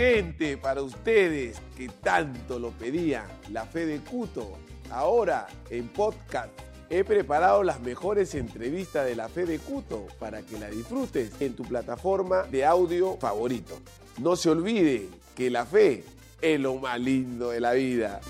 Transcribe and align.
gente, 0.00 0.56
para 0.56 0.80
ustedes 0.80 1.60
que 1.76 1.90
tanto 1.90 2.58
lo 2.58 2.70
pedían, 2.70 3.26
la 3.52 3.66
fe 3.66 3.84
de 3.84 3.98
Cuto. 3.98 4.56
Ahora 4.90 5.46
en 5.68 5.88
podcast 5.88 6.48
he 6.88 7.04
preparado 7.04 7.62
las 7.62 7.80
mejores 7.80 8.34
entrevistas 8.34 9.04
de 9.04 9.14
la 9.14 9.28
fe 9.28 9.44
de 9.44 9.58
Cuto 9.58 10.06
para 10.18 10.40
que 10.40 10.58
la 10.58 10.70
disfrutes 10.70 11.32
en 11.38 11.54
tu 11.54 11.64
plataforma 11.64 12.44
de 12.44 12.64
audio 12.64 13.18
favorito. 13.18 13.78
No 14.16 14.36
se 14.36 14.48
olvide 14.48 15.06
que 15.36 15.50
la 15.50 15.66
fe 15.66 16.02
es 16.40 16.58
lo 16.58 16.76
más 16.76 16.98
lindo 16.98 17.50
de 17.50 17.60
la 17.60 17.72
vida. 17.72 18.22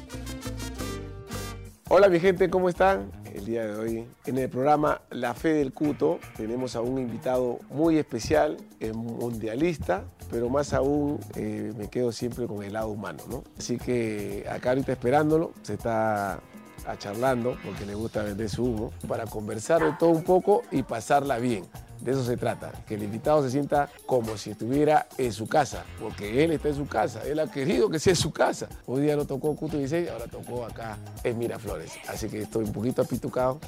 Hola 1.89 2.09
mi 2.09 2.19
gente, 2.19 2.51
¿cómo 2.51 2.69
están? 2.69 3.13
El 3.33 3.45
día 3.45 3.65
de 3.65 3.77
hoy 3.77 4.07
en 4.27 4.39
el 4.39 4.49
programa 4.49 5.03
La 5.11 5.35
Fe 5.35 5.51
del 5.51 5.73
Cuto 5.73 6.19
tenemos 6.37 6.75
a 6.75 6.81
un 6.81 6.99
invitado 6.99 7.61
muy 7.71 7.97
especial, 7.97 8.57
es 8.81 8.93
mundialista, 8.93 10.03
pero 10.31 10.49
más 10.49 10.73
aún 10.73 11.19
eh, 11.35 11.73
me 11.77 11.89
quedo 11.89 12.13
siempre 12.13 12.47
con 12.47 12.63
el 12.63 12.73
lado 12.73 12.89
humano, 12.89 13.23
¿no? 13.29 13.45
Así 13.59 13.79
que 13.79 14.47
acá 14.51 14.71
ahorita 14.71 14.93
esperándolo, 14.93 15.53
se 15.63 15.75
está 15.75 16.41
a 16.87 16.97
charlando 16.97 17.57
porque 17.65 17.85
le 17.85 17.95
gusta 17.95 18.23
vender 18.23 18.49
su 18.49 18.65
humo, 18.65 18.93
para 19.07 19.27
conversar 19.27 19.83
de 19.83 19.93
todo 19.99 20.11
un 20.11 20.23
poco 20.23 20.63
y 20.71 20.83
pasarla 20.83 21.39
bien. 21.39 21.65
De 22.01 22.13
eso 22.13 22.25
se 22.25 22.39
trata, 22.39 22.73
que 22.87 22.95
el 22.95 23.03
invitado 23.03 23.43
se 23.43 23.51
sienta 23.51 23.91
como 24.07 24.39
si 24.39 24.51
estuviera 24.51 25.07
en 25.19 25.33
su 25.35 25.47
casa, 25.47 25.85
porque 26.01 26.43
él 26.43 26.53
está 26.53 26.69
en 26.69 26.77
su 26.77 26.87
casa, 26.87 27.23
él 27.27 27.39
ha 27.41 27.47
querido 27.51 27.91
que 27.91 27.99
sea 27.99 28.13
en 28.13 28.17
su 28.17 28.33
casa. 28.33 28.69
Hoy 28.87 29.03
día 29.03 29.17
no 29.17 29.27
tocó 29.27 29.55
Cuto 29.55 29.77
16, 29.77 30.09
ahora 30.09 30.27
tocó 30.27 30.65
acá 30.65 30.97
en 31.25 31.39
Miraflores. 31.39 31.93
Así 32.09 32.29
que 32.29 32.43
estoy 32.43 32.65
un 32.65 32.73
poquito 32.73 33.03
apitucado 33.03 33.61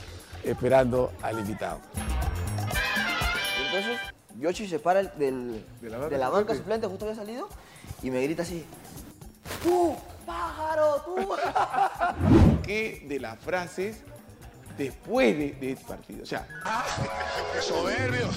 esperando 0.44 1.12
al 1.20 1.40
invitado. 1.40 1.80
Entonces, 3.66 4.11
Yoshi 4.42 4.66
se 4.66 4.78
para 4.78 5.00
el- 5.00 5.10
del- 5.16 5.64
De 5.80 5.88
de 6.10 6.18
la 6.18 6.28
banca 6.28 6.54
suplente. 6.54 6.86
justo 6.86 7.04
había 7.06 7.16
salido, 7.16 7.48
y 8.02 8.10
me 8.10 8.22
grita 8.22 8.42
así, 8.42 8.64
¡Tú, 9.62 9.94
pájaro, 10.26 11.02
tú! 11.04 11.16
¿Qué 12.62 13.04
de 13.08 13.20
las 13.20 13.38
frases 13.38 14.00
después 14.76 15.36
de, 15.38 15.52
de 15.52 15.72
este 15.72 15.84
partido? 15.84 16.22
O 16.22 16.26
sea, 16.26 16.46
Soberbios, 17.60 18.34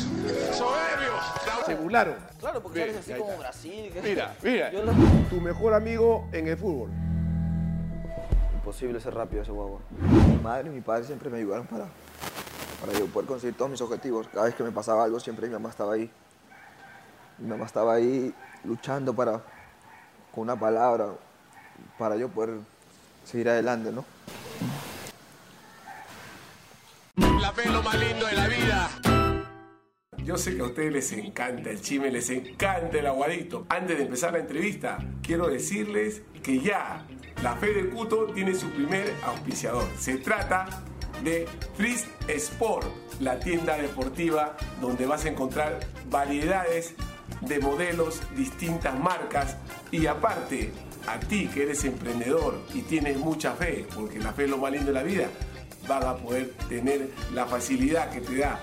soberbios. 0.51 1.65
se 1.65 1.75
burlaron. 1.75 2.15
claro, 2.39 2.61
porque 2.61 2.79
Ve, 2.79 2.85
sales 2.93 3.09
así 3.09 3.19
como. 3.19 3.37
Brasil. 3.37 3.89
que- 3.91 4.01
Mira, 4.01 4.35
mira. 4.43 4.71
Yo 4.71 4.83
lo- 4.83 4.93
Tu 5.29 5.41
mejor 5.41 5.73
amigo 5.73 6.27
en 6.31 6.47
el 6.47 6.57
fútbol. 6.57 6.89
Imposible 8.55 8.99
ser 8.99 9.13
rápido 9.13 9.41
ese 9.43 9.51
guagua. 9.51 9.79
Mi 10.27 10.37
madre 10.37 10.69
y 10.69 10.73
mi 10.73 10.81
padre 10.81 11.05
siempre 11.05 11.29
me 11.29 11.37
ayudaron 11.37 11.65
para, 11.67 11.85
para 12.85 12.99
yo 12.99 13.07
poder 13.07 13.27
conseguir 13.27 13.55
todos 13.55 13.71
mis 13.71 13.81
objetivos. 13.81 14.27
Cada 14.27 14.45
vez 14.45 14.55
que 14.55 14.63
me 14.63 14.71
pasaba 14.71 15.03
algo, 15.03 15.19
siempre 15.19 15.47
mi 15.47 15.53
mamá 15.53 15.69
estaba 15.69 15.93
ahí. 15.93 16.09
Mi 17.39 17.47
mamá 17.47 17.65
estaba 17.65 17.95
ahí 17.95 18.33
luchando 18.63 19.13
para, 19.13 19.41
con 20.31 20.43
una 20.43 20.55
palabra, 20.55 21.07
para 21.97 22.15
yo 22.15 22.29
poder 22.29 22.59
seguir 23.25 23.49
adelante, 23.49 23.91
¿no? 23.91 24.05
La 27.39 27.51
fe 27.53 27.63
es 27.63 27.71
lo 27.71 27.81
más 27.81 27.95
lindo 27.97 28.25
de 28.27 28.33
la 28.33 28.47
vida. 28.47 28.89
Yo 30.23 30.37
sé 30.37 30.55
que 30.55 30.61
a 30.61 30.65
ustedes 30.65 30.91
les 30.91 31.11
encanta 31.11 31.69
el 31.69 31.81
chisme, 31.81 32.11
les 32.11 32.29
encanta 32.29 32.97
el 32.97 33.07
aguadito. 33.07 33.65
Antes 33.69 33.97
de 33.97 34.03
empezar 34.03 34.33
la 34.33 34.39
entrevista, 34.39 34.97
quiero 35.21 35.47
decirles 35.47 36.21
que 36.43 36.59
ya 36.59 37.05
la 37.41 37.55
Fe 37.55 37.73
de 37.73 37.89
Cuto 37.89 38.27
tiene 38.27 38.55
su 38.55 38.69
primer 38.71 39.13
auspiciador. 39.23 39.87
Se 39.97 40.17
trata 40.17 40.67
de 41.23 41.47
Freeze 41.75 42.07
Sport, 42.27 42.87
la 43.19 43.39
tienda 43.39 43.77
deportiva 43.77 44.57
donde 44.81 45.05
vas 45.05 45.25
a 45.25 45.29
encontrar 45.29 45.79
variedades 46.09 46.95
de 47.41 47.59
modelos, 47.59 48.21
distintas 48.35 48.97
marcas 48.99 49.57
y 49.91 50.07
aparte, 50.07 50.71
a 51.07 51.19
ti 51.19 51.47
que 51.47 51.63
eres 51.63 51.83
emprendedor 51.83 52.59
y 52.73 52.81
tienes 52.81 53.17
mucha 53.17 53.53
fe, 53.53 53.85
porque 53.93 54.19
la 54.19 54.33
fe 54.33 54.45
es 54.45 54.49
lo 54.49 54.57
más 54.57 54.71
lindo 54.71 54.87
de 54.87 54.93
la 54.93 55.03
vida, 55.03 55.27
van 55.87 56.03
a 56.03 56.15
poder 56.17 56.51
tener 56.67 57.09
la 57.33 57.45
facilidad 57.45 58.09
que 58.09 58.21
te 58.21 58.37
da 58.37 58.59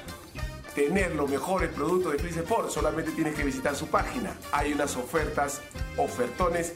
tener 0.74 1.14
los 1.14 1.28
mejores 1.28 1.70
productos 1.70 2.12
de 2.12 2.18
Freeze 2.18 2.40
Sport, 2.40 2.70
solamente 2.70 3.10
tienes 3.12 3.34
que 3.34 3.44
visitar 3.44 3.76
su 3.76 3.88
página. 3.88 4.34
Hay 4.52 4.72
unas 4.72 4.96
ofertas, 4.96 5.60
ofertones 5.96 6.74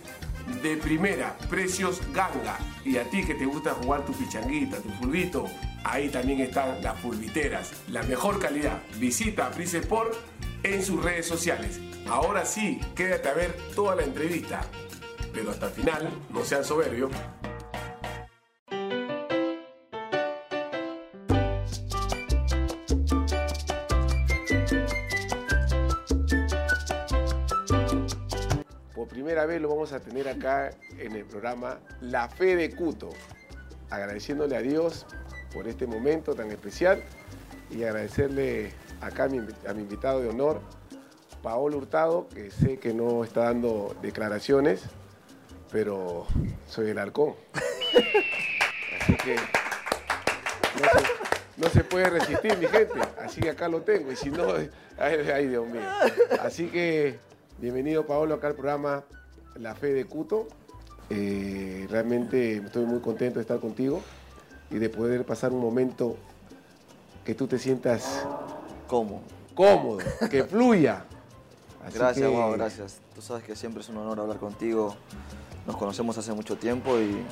de 0.63 0.77
primera, 0.77 1.37
precios 1.51 2.01
ganga. 2.13 2.59
Y 2.85 2.97
a 2.99 3.05
ti 3.05 3.25
que 3.25 3.35
te 3.35 3.47
gusta 3.47 3.75
jugar 3.75 4.05
tu 4.05 4.13
pichanguita, 4.13 4.79
tu 4.79 4.91
fulbito, 4.91 5.47
ahí 5.85 6.09
también 6.09 6.41
están 6.41 6.83
las 6.83 6.99
fulbiteras. 7.01 7.73
La 7.89 8.03
mejor 8.03 8.39
calidad. 8.39 8.83
Visita 8.99 9.51
Freeze 9.51 9.79
Sport 9.79 10.15
en 10.63 10.83
sus 10.85 11.03
redes 11.03 11.27
sociales. 11.27 11.81
Ahora 12.09 12.45
sí, 12.45 12.81
quédate 12.95 13.29
a 13.29 13.35
ver 13.35 13.57
toda 13.75 13.97
la 13.97 14.03
entrevista. 14.03 14.63
Pero 15.33 15.51
hasta 15.51 15.67
el 15.67 15.73
final, 15.73 16.09
no 16.31 16.45
sean 16.45 16.65
soberbios. 16.65 17.11
Vez 29.47 29.61
lo 29.61 29.69
vamos 29.69 29.93
a 29.93 30.01
tener 30.01 30.29
acá 30.29 30.71
en 30.99 31.13
el 31.13 31.25
programa 31.25 31.79
La 32.01 32.29
Fe 32.29 32.57
de 32.57 32.75
Cuto. 32.75 33.11
Agradeciéndole 33.91 34.57
a 34.57 34.61
Dios 34.61 35.07
por 35.55 35.69
este 35.69 35.87
momento 35.87 36.35
tan 36.35 36.51
especial 36.51 37.03
y 37.71 37.85
agradecerle 37.85 38.73
acá 39.01 39.25
a 39.25 39.29
mi, 39.29 39.39
invitado 39.81 40.21
de 40.21 40.29
honor, 40.29 40.61
Paolo 41.43 41.79
Hurtado, 41.79 42.29
que 42.29 42.51
sé 42.51 42.79
que 42.79 42.93
no 42.93 43.25
está 43.25 43.45
dando 43.45 43.97
declaraciones, 44.03 44.83
pero 45.71 46.27
soy 46.67 46.91
el 46.91 46.99
halcón. 46.99 47.35
Así 49.01 49.17
que 49.17 49.37
no 49.37 51.01
se, 51.01 51.07
no 51.57 51.69
se 51.69 51.85
puede 51.85 52.11
resistir, 52.11 52.57
mi 52.59 52.67
gente. 52.67 52.99
Así 53.21 53.41
que 53.41 53.51
acá 53.51 53.69
lo 53.69 53.83
tengo. 53.83 54.11
Y 54.11 54.17
si 54.17 54.31
no, 54.31 54.47
ay, 54.99 55.31
ay, 55.33 55.47
Dios 55.47 55.67
mío. 55.67 55.83
Así 56.41 56.67
que 56.67 57.19
bienvenido, 57.59 58.07
Paolo, 58.07 58.35
acá 58.35 58.49
al 58.49 58.55
programa 58.55 59.05
La 59.59 59.75
Fe 59.75 59.93
de 59.93 60.05
Cuto. 60.07 60.47
Eh, 61.11 61.87
realmente 61.89 62.57
estoy 62.57 62.85
muy 62.85 63.01
contento 63.01 63.39
de 63.39 63.43
estar 63.43 63.61
contigo 63.61 64.01
y 64.71 64.79
de 64.79 64.89
poder 64.89 65.25
pasar 65.25 65.53
un 65.53 65.61
momento 65.61 66.17
que 67.25 67.35
tú 67.35 67.47
te 67.47 67.59
sientas 67.59 68.25
¿Cómo? 68.89 69.23
cómodo, 69.55 69.99
que 70.31 70.43
fluya. 70.51 71.05
Así 71.85 71.99
Gracias, 71.99 72.29
que- 72.29 72.35
Guau, 72.35 72.53
gracias. 72.53 73.01
Tú 73.15 73.23
sabes 73.23 73.45
que 73.45 73.55
siempre 73.55 73.83
es 73.83 73.89
un 73.89 73.99
honor 73.99 74.19
hablar 74.21 74.39
contigo. 74.39 74.97
Nos 75.67 75.77
conocemos 75.77 76.19
hace 76.19 76.33
mucho 76.33 76.57
tiempo 76.59 76.99
y 76.99 77.23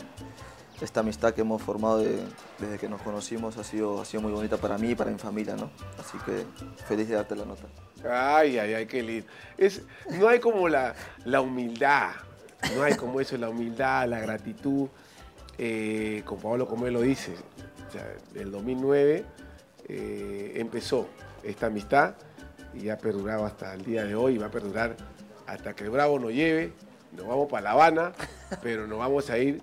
esta 0.80 1.00
amistad 1.00 1.34
que 1.34 1.40
hemos 1.40 1.60
formado 1.60 1.98
de- 1.98 2.22
desde 2.60 2.78
que 2.78 2.88
nos 2.88 3.02
conocimos 3.02 3.56
ha 3.58 3.64
sido, 3.64 4.00
ha 4.00 4.04
sido 4.04 4.22
muy 4.22 4.32
bonita 4.32 4.56
para 4.56 4.78
mí 4.78 4.90
y 4.90 4.94
para 4.94 5.10
mi 5.10 5.18
familia, 5.18 5.56
¿no? 5.56 5.70
Así 5.98 6.16
que 6.24 6.44
feliz 6.84 7.08
de 7.08 7.16
darte 7.16 7.34
la 7.34 7.44
nota. 7.44 7.64
Ay, 8.10 8.58
ay, 8.58 8.74
ay, 8.74 8.86
qué 8.86 9.02
lindo. 9.02 9.26
Es, 9.56 9.82
no 10.18 10.28
hay 10.28 10.40
como 10.40 10.68
la, 10.68 10.94
la 11.24 11.40
humildad, 11.40 12.10
no 12.76 12.82
hay 12.82 12.94
como 12.96 13.20
eso, 13.20 13.36
la 13.36 13.48
humildad, 13.48 14.08
la 14.08 14.20
gratitud, 14.20 14.88
eh, 15.58 16.22
con 16.24 16.38
Pablo 16.38 16.66
como 16.66 16.86
él 16.86 16.94
lo 16.94 17.00
dice. 17.00 17.32
O 17.34 18.38
el 18.38 18.50
2009 18.50 19.24
eh, 19.88 20.52
empezó 20.56 21.08
esta 21.42 21.66
amistad 21.66 22.14
y 22.74 22.88
ha 22.88 22.98
perdurado 22.98 23.44
hasta 23.44 23.72
el 23.74 23.84
día 23.84 24.04
de 24.04 24.14
hoy 24.14 24.34
y 24.34 24.38
va 24.38 24.46
a 24.46 24.50
perdurar 24.50 24.96
hasta 25.46 25.74
que 25.74 25.84
el 25.84 25.90
Bravo 25.90 26.18
nos 26.18 26.32
lleve. 26.32 26.72
Nos 27.12 27.28
vamos 27.28 27.48
para 27.48 27.62
La 27.62 27.70
Habana, 27.72 28.12
pero 28.62 28.86
nos 28.86 28.98
vamos 28.98 29.30
a 29.30 29.38
ir 29.38 29.62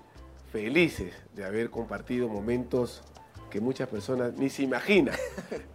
felices 0.51 1.13
de 1.35 1.43
haber 1.43 1.69
compartido 1.69 2.29
momentos 2.29 3.03
que 3.49 3.59
muchas 3.59 3.89
personas 3.89 4.33
ni 4.33 4.49
se 4.49 4.63
imaginan, 4.63 5.15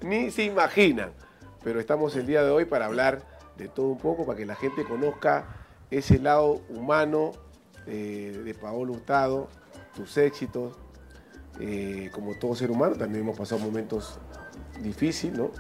ni 0.01 0.31
se 0.31 0.45
imaginan. 0.45 1.11
Pero 1.67 1.81
estamos 1.81 2.15
el 2.15 2.29
día 2.29 2.45
de 2.45 2.51
hoy 2.53 2.65
para 2.65 2.87
hablar 2.87 3.23
de 3.59 3.67
todo 3.67 3.89
un 3.89 3.99
poco, 3.99 4.25
para 4.25 4.39
que 4.39 4.47
la 4.47 4.55
gente 4.55 4.85
conozca 4.85 5.47
ese 5.91 6.21
lado 6.21 6.61
humano 6.69 7.33
eh, 7.89 8.41
de 8.45 8.55
Paolo 8.55 8.93
Hurtado, 8.93 9.49
tus 9.93 10.17
éxitos. 10.17 10.77
Eh, 11.59 12.09
como 12.13 12.37
todo 12.39 12.55
ser 12.55 12.71
humano, 12.71 12.95
también 12.95 13.25
hemos 13.25 13.37
pasado 13.37 13.61
momentos 13.61 14.21
difíciles, 14.81 15.37
¿no? 15.37 15.51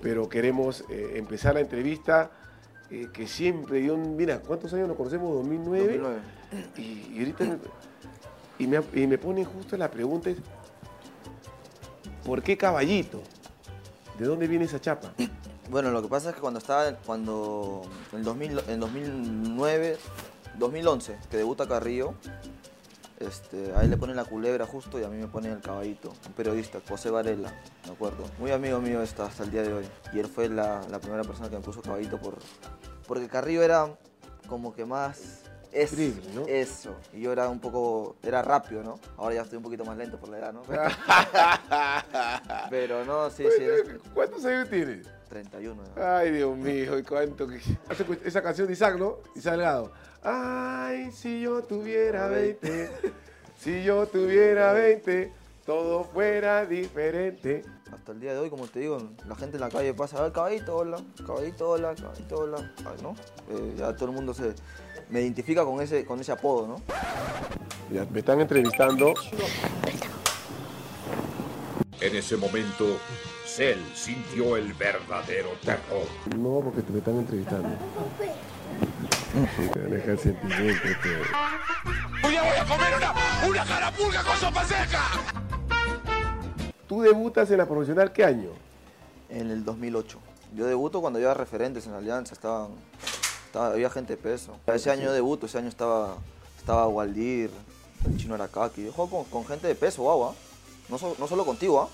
Pero 0.00 0.26
queremos 0.26 0.86
eh, 0.88 1.16
empezar 1.16 1.52
la 1.52 1.60
entrevista 1.60 2.30
que 2.88 3.26
siempre, 3.26 3.84
yo, 3.84 3.98
mira, 3.98 4.40
¿cuántos 4.40 4.72
años 4.72 4.88
nos 4.88 4.96
conocemos? 4.96 5.34
2009. 5.34 5.98
2009. 5.98 6.20
Y, 6.78 7.14
y 7.14 7.18
ahorita 7.18 7.44
me, 7.44 7.58
y 8.58 8.66
me, 8.66 8.80
y 9.02 9.06
me 9.06 9.18
pone 9.18 9.44
justo 9.44 9.76
la 9.76 9.90
pregunta, 9.90 10.30
¿por 12.24 12.42
qué 12.42 12.56
caballito? 12.56 13.22
¿De 14.18 14.24
dónde 14.24 14.46
viene 14.46 14.64
esa 14.64 14.80
chapa? 14.80 15.12
Bueno, 15.68 15.90
lo 15.90 16.00
que 16.00 16.08
pasa 16.08 16.30
es 16.30 16.36
que 16.36 16.40
cuando 16.40 16.58
estaba, 16.58 16.92
cuando 17.04 17.82
en, 18.12 18.22
2000 18.22 18.60
en 18.68 18.80
2009, 18.80 19.98
2011, 20.58 21.18
que 21.30 21.36
debuta 21.36 21.66
Carrillo, 21.66 22.14
este, 23.18 23.74
a 23.74 23.82
él 23.82 23.90
le 23.90 23.96
ponen 23.96 24.16
la 24.16 24.24
culebra 24.24 24.66
justo 24.66 25.00
y 25.00 25.04
a 25.04 25.08
mí 25.08 25.16
me 25.16 25.26
ponen 25.26 25.52
el 25.52 25.60
caballito. 25.60 26.12
Un 26.26 26.32
periodista, 26.34 26.78
José 26.88 27.10
Varela, 27.10 27.52
me 27.84 27.92
acuerdo. 27.92 28.24
Muy 28.38 28.52
amigo 28.52 28.80
mío 28.80 29.02
está 29.02 29.26
hasta 29.26 29.44
el 29.44 29.50
día 29.50 29.62
de 29.62 29.72
hoy. 29.72 29.84
Y 30.12 30.18
él 30.18 30.26
fue 30.26 30.48
la, 30.48 30.82
la 30.88 31.00
primera 31.00 31.24
persona 31.24 31.48
que 31.50 31.56
me 31.56 31.62
puso 31.62 31.82
caballito 31.82 32.18
por, 32.18 32.38
porque 33.06 33.28
Carrillo 33.28 33.62
era 33.62 33.96
como 34.48 34.74
que 34.74 34.84
más... 34.84 35.42
Es, 35.72 35.92
Drible, 35.92 36.32
¿no? 36.34 36.46
Eso. 36.46 36.96
Y 37.12 37.20
yo 37.20 37.32
era 37.32 37.48
un 37.48 37.60
poco, 37.60 38.16
era 38.22 38.42
rápido, 38.42 38.82
¿no? 38.82 38.98
Ahora 39.16 39.36
ya 39.36 39.42
estoy 39.42 39.58
un 39.58 39.62
poquito 39.62 39.84
más 39.84 39.96
lento 39.96 40.18
por 40.18 40.28
la 40.28 40.38
edad, 40.38 40.52
¿no? 40.52 40.62
Pero 42.70 43.04
no, 43.04 43.30
sí, 43.30 43.44
sí, 43.56 43.62
era 43.62 43.76
¿Cuántos 44.14 44.44
años 44.44 44.68
tienes? 44.70 45.06
31. 45.28 45.82
¿no? 45.82 46.02
Ay, 46.02 46.30
Dios 46.30 46.56
mío, 46.56 46.98
y 46.98 47.02
cuánto 47.02 47.46
que... 47.48 47.60
Esa 48.24 48.42
canción 48.42 48.66
de 48.66 48.72
Isaac, 48.72 48.96
¿no? 48.98 49.18
Isaac 49.34 49.54
Delgado. 49.54 49.92
Ay, 50.22 51.10
si 51.12 51.40
yo 51.40 51.62
tuviera 51.62 52.28
20, 52.28 52.90
si 53.58 53.84
yo 53.84 54.06
tuviera 54.06 54.72
20, 54.72 55.32
todo 55.64 56.04
fuera 56.04 56.64
diferente. 56.64 57.64
Hasta 57.92 58.12
el 58.12 58.20
día 58.20 58.32
de 58.32 58.40
hoy, 58.40 58.50
como 58.50 58.66
te 58.66 58.80
digo, 58.80 58.98
la 59.28 59.36
gente 59.36 59.56
en 59.56 59.60
la 59.60 59.68
calle 59.68 59.94
pasa, 59.94 60.24
"Ah, 60.24 60.32
caballito, 60.32 60.76
hola, 60.76 60.98
caballito, 61.24 61.70
hola, 61.70 61.94
caballito, 61.94 62.38
hola, 62.38 62.72
Ay, 62.78 63.02
¿no? 63.02 63.14
Eh, 63.50 63.74
ya 63.76 63.94
todo 63.94 64.08
el 64.08 64.14
mundo 64.14 64.34
se 64.34 64.54
me 65.10 65.20
identifica 65.20 65.64
con 65.64 65.80
ese, 65.80 66.04
con 66.04 66.20
ese 66.20 66.32
apodo, 66.32 66.66
¿no? 66.66 66.82
Ya, 67.92 68.04
me 68.10 68.20
están 68.20 68.40
entrevistando. 68.40 69.14
En 72.00 72.16
ese 72.16 72.36
momento, 72.36 72.98
Cell 73.46 73.78
sintió 73.94 74.56
el 74.56 74.72
verdadero 74.74 75.50
terror. 75.64 76.06
No, 76.36 76.60
porque 76.60 76.82
te 76.82 76.92
me 76.92 76.98
están 76.98 77.18
entrevistando. 77.18 77.68
Te 79.72 79.80
deja 79.80 80.12
el 80.12 80.18
sentimiento. 80.18 80.88
este. 80.88 81.08
Hoy 82.24 82.30
día 82.30 82.42
voy 82.42 82.56
a 82.56 82.64
comer 82.64 82.94
una, 82.96 83.14
una 83.48 83.64
carapulga 83.64 84.22
con 84.24 84.36
sopa 84.36 84.64
seca. 84.64 85.02
¿Tú 86.88 87.02
debutas 87.02 87.50
en 87.50 87.58
la 87.58 87.66
profesional 87.66 88.12
qué 88.12 88.24
año? 88.24 88.50
En 89.28 89.50
el 89.50 89.64
2008. 89.64 90.18
Yo 90.54 90.66
debuto 90.66 91.00
cuando 91.00 91.18
había 91.18 91.34
referentes 91.34 91.86
en 91.86 91.92
la 91.92 91.98
Alianza, 91.98 92.34
estaban, 92.34 92.70
estaba- 93.56 93.72
había 93.72 93.88
gente 93.90 94.14
de 94.16 94.22
peso. 94.22 94.52
Ese 94.66 94.90
año 94.90 95.10
debuto, 95.12 95.46
ese 95.46 95.56
año 95.58 95.68
estaba, 95.68 96.16
estaba 96.58 96.86
Waldir, 96.88 97.50
el 98.06 98.16
chino 98.18 98.34
Aracaki. 98.34 98.84
Yo 98.84 98.92
juego 98.92 99.10
con, 99.10 99.24
con 99.24 99.46
gente 99.46 99.66
de 99.66 99.74
peso, 99.74 100.02
guau, 100.02 100.24
¿ah? 100.26 100.34
no, 100.90 100.98
so- 100.98 101.16
no 101.18 101.26
solo 101.26 101.44
contigo, 101.46 101.80
¿ah? 101.80 101.88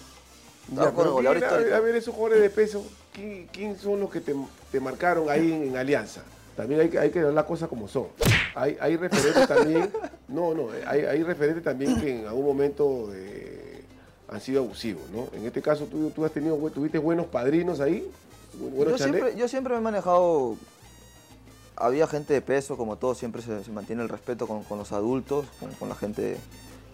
Con 0.93 1.06
el 1.06 1.12
goleador 1.12 1.37
a 1.37 1.41
ver, 1.41 1.43
histórico. 1.50 1.76
a 1.76 1.81
ver, 1.81 1.97
esos 1.97 2.14
jugadores 2.14 2.43
de 2.43 2.50
peso, 2.50 2.85
¿quién, 3.12 3.47
quién 3.53 3.79
son 3.79 4.00
los 4.00 4.11
que 4.11 4.20
te, 4.20 4.35
te 4.73 4.81
marcaron 4.81 5.29
ahí 5.31 5.53
en, 5.53 5.62
en 5.69 5.76
Alianza? 5.76 6.23
También 6.56 6.81
hay, 6.81 6.88
que- 6.88 6.99
hay 6.99 7.11
que 7.11 7.23
ver 7.23 7.32
las 7.32 7.44
cosas 7.44 7.69
como 7.69 7.87
son. 7.88 8.09
Hay, 8.56 8.76
hay 8.81 8.97
referentes 8.97 9.47
también, 9.49 9.91
no, 10.29 10.55
no, 10.55 10.69
hay, 10.87 11.00
hay 11.03 11.23
referentes 11.23 11.62
también 11.64 12.00
que 12.00 12.20
en 12.20 12.26
algún 12.26 12.44
momento 12.44 13.09
eh, 13.14 13.82
han 14.29 14.41
sido 14.41 14.62
abusivos, 14.62 15.03
¿no? 15.12 15.29
En 15.32 15.47
este 15.47 15.62
caso, 15.62 15.85
tú, 15.87 16.11
tú 16.11 16.25
has 16.25 16.32
tenido, 16.32 16.56
tuviste 16.70 16.99
buenos 16.99 17.26
padrinos 17.26 17.79
ahí, 17.81 18.09
Yo 18.53 18.99
siempre, 18.99 19.37
yo 19.37 19.49
siempre 19.49 19.73
me 19.75 19.79
he 19.79 19.82
manejado. 19.82 20.56
Había 21.77 22.07
gente 22.07 22.33
de 22.35 22.41
peso, 22.43 22.77
como 22.77 22.97
todo, 22.97 23.15
siempre 23.15 23.43
se, 23.43 23.65
se 23.65 23.71
mantiene 23.71 24.03
el 24.03 24.09
respeto 24.09 24.47
con, 24.47 24.63
con 24.65 24.79
los 24.79 24.93
adultos, 24.93 25.47
con, 25.59 25.71
con 25.73 25.89
la 25.89 25.95
gente, 25.95 26.37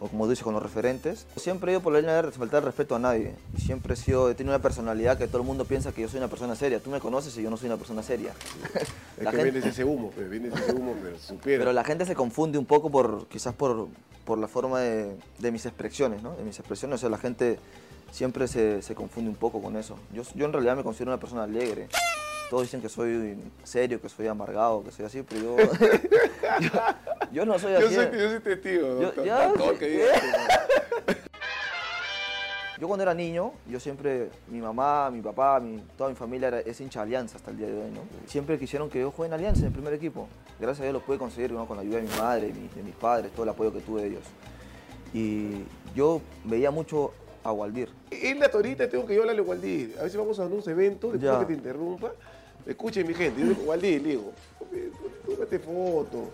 o 0.01 0.07
como 0.09 0.29
dices, 0.29 0.45
con 0.45 0.55
los 0.55 0.63
referentes. 0.63 1.27
Siempre 1.37 1.71
he 1.71 1.75
ido 1.75 1.81
por 1.83 1.93
la 1.93 1.99
línea 2.01 2.23
de 2.23 2.31
faltar 2.31 2.61
el 2.61 2.67
respeto 2.67 2.95
a 2.95 2.99
nadie. 2.99 3.35
Siempre 3.59 3.95
he 3.95 3.97
sido, 3.97 4.31
he 4.31 4.35
tenido 4.35 4.55
una 4.55 4.63
personalidad 4.63 5.19
que 5.19 5.27
todo 5.27 5.39
el 5.43 5.47
mundo 5.47 5.65
piensa 5.65 5.91
que 5.93 6.03
yo 6.03 6.09
soy 6.09 6.19
una 6.19 6.29
persona 6.29 6.55
seria. 6.55 6.79
Tú 6.81 6.91
me 6.91 7.01
conoces 7.01 7.37
y 7.37 7.43
yo 7.43 7.51
no 7.51 7.57
soy 7.57 7.67
una 7.67 7.77
persona 7.77 8.03
seria. 8.03 8.33
Es 9.17 9.25
La 9.25 9.31
que 9.33 9.37
gente- 9.39 9.51
vienes 9.53 9.67
ese 9.73 9.85
humo, 9.85 10.11
pues, 10.15 10.31
vienes 10.31 10.55
ese 10.55 10.73
humo, 10.73 10.95
pero 11.03 11.19
supiera. 11.21 11.61
Pero 11.63 11.73
la 11.73 11.85
gente 11.85 12.07
se 12.07 12.15
confunde 12.15 12.57
un 12.59 12.67
poco 12.67 12.89
por, 12.91 13.27
quizás 13.27 13.55
por, 13.55 13.89
por 14.25 14.39
la 14.39 14.47
forma 14.47 14.81
de, 14.81 15.17
de 15.41 15.51
mis 15.53 15.67
expresiones, 15.67 16.23
¿no? 16.23 16.37
De 16.37 16.45
mis 16.45 16.59
expresiones, 16.59 16.97
o 16.97 16.99
sea, 17.01 17.09
la 17.11 17.19
gente 17.19 17.59
siempre 18.13 18.47
se, 18.47 18.81
se 18.83 18.95
confunde 18.95 19.29
un 19.29 19.37
poco 19.37 19.61
con 19.61 19.77
eso. 19.77 19.99
Yo, 20.15 20.23
yo 20.37 20.47
en 20.47 20.53
realidad 20.53 20.77
me 20.77 20.85
considero 20.85 21.11
una 21.11 21.21
persona 21.21 21.43
alegre. 21.43 21.89
Todos 22.51 22.63
dicen 22.63 22.81
que 22.81 22.89
soy 22.89 23.37
serio, 23.63 24.01
que 24.01 24.09
soy 24.09 24.27
amargado, 24.27 24.83
que 24.83 24.91
soy 24.91 25.05
así, 25.05 25.23
pero 25.23 25.43
yo, 25.43 25.57
yo, 26.61 26.71
yo 27.33 27.45
no 27.45 27.59
soy 27.59 27.73
yo, 27.73 27.79
así. 27.87 27.95
soy, 27.95 28.07
yo 28.13 28.31
soy 28.31 28.41
testigo, 28.41 28.87
Yo- 28.89 29.01
doctor, 29.07 29.25
ya, 29.25 29.53
todo 29.53 29.73
sí. 29.73 29.79
que 29.79 29.87
digas. 29.89 30.23
Yo 32.81 32.87
cuando 32.87 33.03
era 33.03 33.13
niño, 33.13 33.53
yo 33.69 33.81
siempre, 33.81 34.31
mi 34.47 34.61
mamá, 34.61 35.11
mi 35.11 35.21
papá, 35.21 35.59
mi- 35.59 35.83
toda 35.97 36.11
mi 36.11 36.15
familia 36.17 36.47
era, 36.49 36.61
es 36.61 36.81
hincha 36.81 37.01
de 37.01 37.07
Alianza 37.07 37.37
hasta 37.37 37.51
el 37.51 37.57
día 37.59 37.67
de 37.67 37.73
hoy, 37.75 37.91
¿no? 37.91 38.01
Siempre 38.27 38.57
quisieron 38.57 38.89
que 38.89 39.01
yo 39.01 39.11
juegue 39.11 39.27
en 39.29 39.35
Alianza, 39.35 39.63
en 39.63 39.67
el 39.67 39.73
primer 39.73 39.93
equipo. 39.95 40.29
Gracias 40.61 40.81
a 40.81 40.83
Dios 40.85 40.93
lo 40.95 41.01
pude 41.01 41.19
conseguir 41.19 41.51
¿no? 41.53 41.67
con 41.67 41.77
la 41.77 41.83
ayuda 41.83 41.97
de 41.97 42.03
mi 42.05 42.17
madre, 42.17 42.47
de 42.47 42.53
mis, 42.55 42.73
de 42.77 42.83
mis 42.85 42.95
padres, 42.95 43.33
todo 43.33 43.43
el 43.43 43.49
apoyo 43.49 43.73
que 43.73 43.81
tuve 43.81 44.03
de 44.03 44.09
ellos. 44.09 44.23
Y 45.13 45.65
yo 45.97 46.21
veía 46.45 46.71
mucho 46.71 47.13
a 47.43 47.51
Waldir. 47.51 47.89
En 48.13 48.39
la 48.39 48.49
torita 48.49 48.89
tengo 48.89 49.05
que 49.07 49.15
yo 49.17 49.23
hablarle 49.23 49.43
a 49.43 49.45
Waldir. 49.45 49.97
A 49.99 50.05
veces 50.05 50.17
vamos 50.17 50.39
a 50.39 50.45
unos 50.47 50.67
eventos, 50.69 51.13
después 51.13 51.33
Ya. 51.33 51.39
que 51.41 51.47
te 51.47 51.53
interrumpa. 51.55 52.13
Escuchen 52.69 53.07
mi 53.07 53.15
gente, 53.15 53.41
yo 53.41 53.55
Waldir, 53.65 54.03
le 54.03 54.09
digo, 54.11 54.33
tómate 55.27 55.59
foto. 55.59 56.31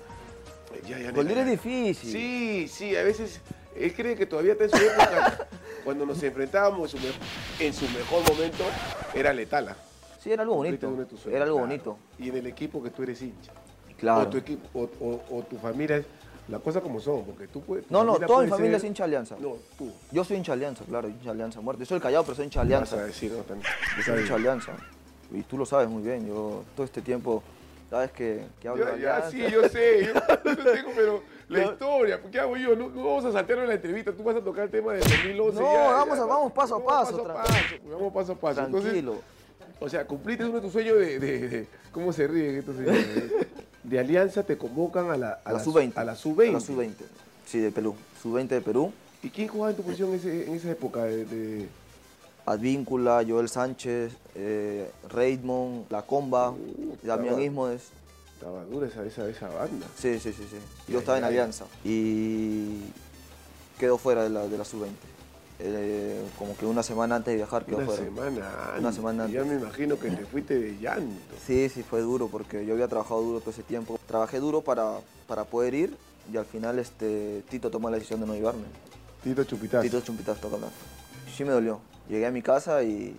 Ya, 0.89 0.99
ya, 0.99 1.13
Waldir 1.13 1.39
es 1.39 1.47
difícil. 1.47 2.11
Sí, 2.11 2.67
sí, 2.69 2.97
a 2.97 3.05
veces 3.05 3.41
él 3.77 3.95
cree 3.95 4.17
que 4.17 4.27
todavía 4.27 4.53
está 4.53 4.65
en 4.65 4.71
su 4.71 4.77
época. 4.77 5.47
Cuando 5.85 6.05
nos 6.05 6.21
enfrentábamos 6.23 6.93
en 6.95 7.01
su, 7.01 7.07
me- 7.07 7.65
en 7.67 7.73
su 7.73 7.85
mejor 7.91 8.29
momento, 8.29 8.65
era 9.15 9.33
Letala. 9.33 9.77
Sí, 10.21 10.33
era 10.33 10.43
algo 10.43 10.57
bonito. 10.57 10.87
Era 11.29 11.45
algo 11.45 11.57
claro. 11.57 11.69
bonito. 11.69 11.99
Y 12.19 12.31
en 12.31 12.37
el 12.39 12.47
equipo 12.49 12.83
que 12.83 12.91
tú 12.91 13.03
eres 13.05 13.23
hincha. 13.23 13.53
Claro. 13.97 14.23
O 14.23 14.29
tu, 14.29 14.39
equipo, 14.39 14.67
o, 14.75 14.91
o- 15.01 15.39
o 15.39 15.43
tu 15.45 15.57
familia, 15.59 15.99
es- 15.99 16.07
la 16.49 16.59
cosa 16.59 16.81
como 16.81 16.99
son, 17.01 17.25
porque 17.25 17.47
tú 17.47 17.63
puedes. 17.63 17.89
No, 17.91 18.03
no, 18.03 18.17
toda 18.19 18.43
mi 18.43 18.49
familia 18.51 18.73
ser- 18.79 18.87
es 18.87 18.91
hincha 18.91 19.05
Alianza. 19.05 19.37
No, 19.39 19.57
tú. 19.79 19.93
Yo 20.11 20.25
soy 20.25 20.39
hincha 20.39 20.53
Alianza, 20.55 20.85
claro, 20.85 21.09
hincha 21.09 21.31
Alianza 21.31 21.61
muerto. 21.61 21.81
Yo 21.81 21.87
soy 21.87 21.97
el 21.97 22.03
callado, 22.03 22.25
pero 22.25 22.35
soy 22.35 22.47
hincha 22.47 22.65
de 22.65 22.75
Vas 22.75 22.93
Alianza. 22.93 23.05
a 23.05 23.07
decir, 23.07 23.31
no, 23.33 23.43
también. 23.45 23.71
Yo 23.99 24.03
soy 24.03 24.21
hincha. 24.23 24.35
Alianza. 24.35 24.73
Y 25.35 25.43
tú 25.43 25.59
lo 25.59 25.67
sabes 25.67 25.89
muy 25.89 26.03
bien. 26.03 26.27
Yo 26.27 26.65
todo 26.77 26.85
este 26.87 27.01
tiempo, 27.03 27.43
sabes 27.91 28.11
que, 28.13 28.45
que 28.61 28.69
hablo 28.69 28.85
Ya, 28.87 28.93
de 28.95 29.03
ya, 29.03 29.31
sí, 29.31 29.39
yo 29.51 29.69
sé, 29.69 30.07
yo, 30.07 30.13
yo 30.45 30.73
tengo, 30.73 30.91
pero 30.95 31.23
la 31.49 31.65
historia, 31.65 32.21
¿qué 32.31 32.41
hago 32.41 32.57
yo? 32.57 32.75
No, 32.75 32.89
no 32.89 33.05
vamos 33.05 33.25
a 33.27 33.33
saltarnos 33.33 33.69
la 33.69 33.75
entrevista, 33.75 34.13
tú 34.13 34.23
vas 34.23 34.37
a 34.37 34.41
tocar 34.41 34.65
el 34.65 34.71
tema 34.71 34.93
del 34.95 35.01
2011. 35.03 35.61
No, 35.61 35.73
ya, 35.73 35.79
vamos 35.91 36.19
ya, 36.19 36.25
vamos 36.25 36.53
paso 36.53 36.75
a 36.77 36.79
vamos 36.79 36.93
paso, 36.93 37.31
a 37.31 37.35
vamos 37.91 38.13
paso 38.13 38.33
a 38.33 38.35
paso. 38.37 38.61
Entonces, 38.65 38.91
Tranquilo. 38.93 39.17
o 39.81 39.89
sea, 39.89 40.07
cumpliste 40.07 40.45
uno 40.45 40.55
de 40.57 40.61
tus 40.63 40.73
sueños 40.73 40.97
de, 40.99 41.19
de- 41.19 41.49
de- 41.49 41.67
¿cómo 41.93 42.13
se 42.13 42.27
ríen 42.27 42.57
estos 42.57 42.77
señores? 42.77 43.07
De 43.83 43.99
alianza 43.99 44.43
te 44.43 44.57
convocan 44.57 45.11
a 45.11 45.17
la, 45.19 45.41
A 45.45 45.53
la 45.53 45.61
sub-20. 45.61 45.93
A 45.97 46.05
la 46.05 46.15
sub-20. 46.17 46.49
A 46.49 46.53
la 46.53 46.61
sub-20. 46.61 46.93
Sí, 47.47 47.59
de 47.59 47.71
Perú. 47.71 47.95
Sub-20 48.23 48.49
de 48.49 48.61
Perú. 48.63 48.93
¿Y 49.23 49.29
quién 49.29 49.49
jugaba 49.49 49.71
en 49.71 49.77
tu 49.77 49.83
posición 49.83 50.09
en, 50.11 50.15
ese- 50.17 50.47
en 50.49 50.55
esa 50.55 50.71
época? 50.71 51.05
De, 51.05 51.25
de- 51.27 51.69
Advíncula, 52.47 53.25
Joel 53.27 53.49
Sánchez, 53.49 54.13
eh, 54.35 54.91
Raymond, 55.09 55.87
La 55.91 56.03
Comba, 56.03 56.53
Puta 56.53 57.07
Damián. 57.17 57.41
Ismodes. 57.41 57.83
Estaba 58.35 58.65
dura 58.65 58.87
esa, 58.89 59.05
esa, 59.05 59.29
esa 59.29 59.49
banda. 59.49 59.87
Sí, 59.97 60.19
sí, 60.21 60.33
sí, 60.33 60.47
sí. 60.51 60.59
Yo 60.93 60.99
estaba 60.99 61.19
en. 61.19 61.25
Alianza 61.25 61.65
y 61.85 62.81
quedó 63.79 63.97
fuera 63.97 64.25
de 64.25 64.31
la, 64.31 64.47
de 64.47 64.59
la 64.59 64.65
sub-20. 64.65 64.89
Eh, 65.61 66.21
como 66.37 66.57
que 66.57 66.67
una 66.67 66.83
semana 66.83 67.15
antes 67.15 67.31
de 67.33 67.37
viajar 67.37 67.65
quedó 67.65 67.77
Una 67.79 67.87
fuera. 67.87 68.03
semana 68.05 68.65
antes. 68.67 68.81
Una 68.81 68.93
semana 68.93 69.29
Y 69.29 69.33
Ya 69.33 69.41
antes. 69.43 69.55
me 69.57 69.63
imagino 69.63 69.99
que 69.99 70.11
te 70.11 70.27
fuiste 70.27 70.59
de 70.59 70.77
llanto. 70.79 71.15
Sí, 71.47 71.69
sí, 71.69 71.83
fue 71.83 72.01
duro 72.01 72.29
porque 72.29 72.67
yo 72.67 72.75
había 72.75 72.89
trabajado 72.89 73.23
duro 73.23 73.41
todo 73.41 73.51
ese 73.51 73.63
tiempo. 73.63 73.99
Trabajé 74.07 74.41
duro 74.41 74.61
para, 74.63 74.99
para 75.29 75.45
poder 75.45 75.75
ir 75.75 75.97
y 76.33 76.37
al 76.37 76.45
final 76.45 76.79
este, 76.81 77.43
Tito 77.49 77.71
tomó 77.71 77.89
la 77.89 77.97
decisión 77.97 78.21
de 78.21 78.27
no 78.27 78.35
llevarme. 78.35 78.65
Tito 79.23 79.45
Chupitazo. 79.45 79.83
Tito 79.83 80.01
Chumpitas 80.01 80.39
toca 80.41 80.57
hablar. 80.57 80.71
Sí 81.35 81.45
me 81.45 81.53
dolió. 81.53 81.79
Llegué 82.09 82.27
a 82.27 82.31
mi 82.31 82.43
casa 82.43 82.83
y, 82.83 83.17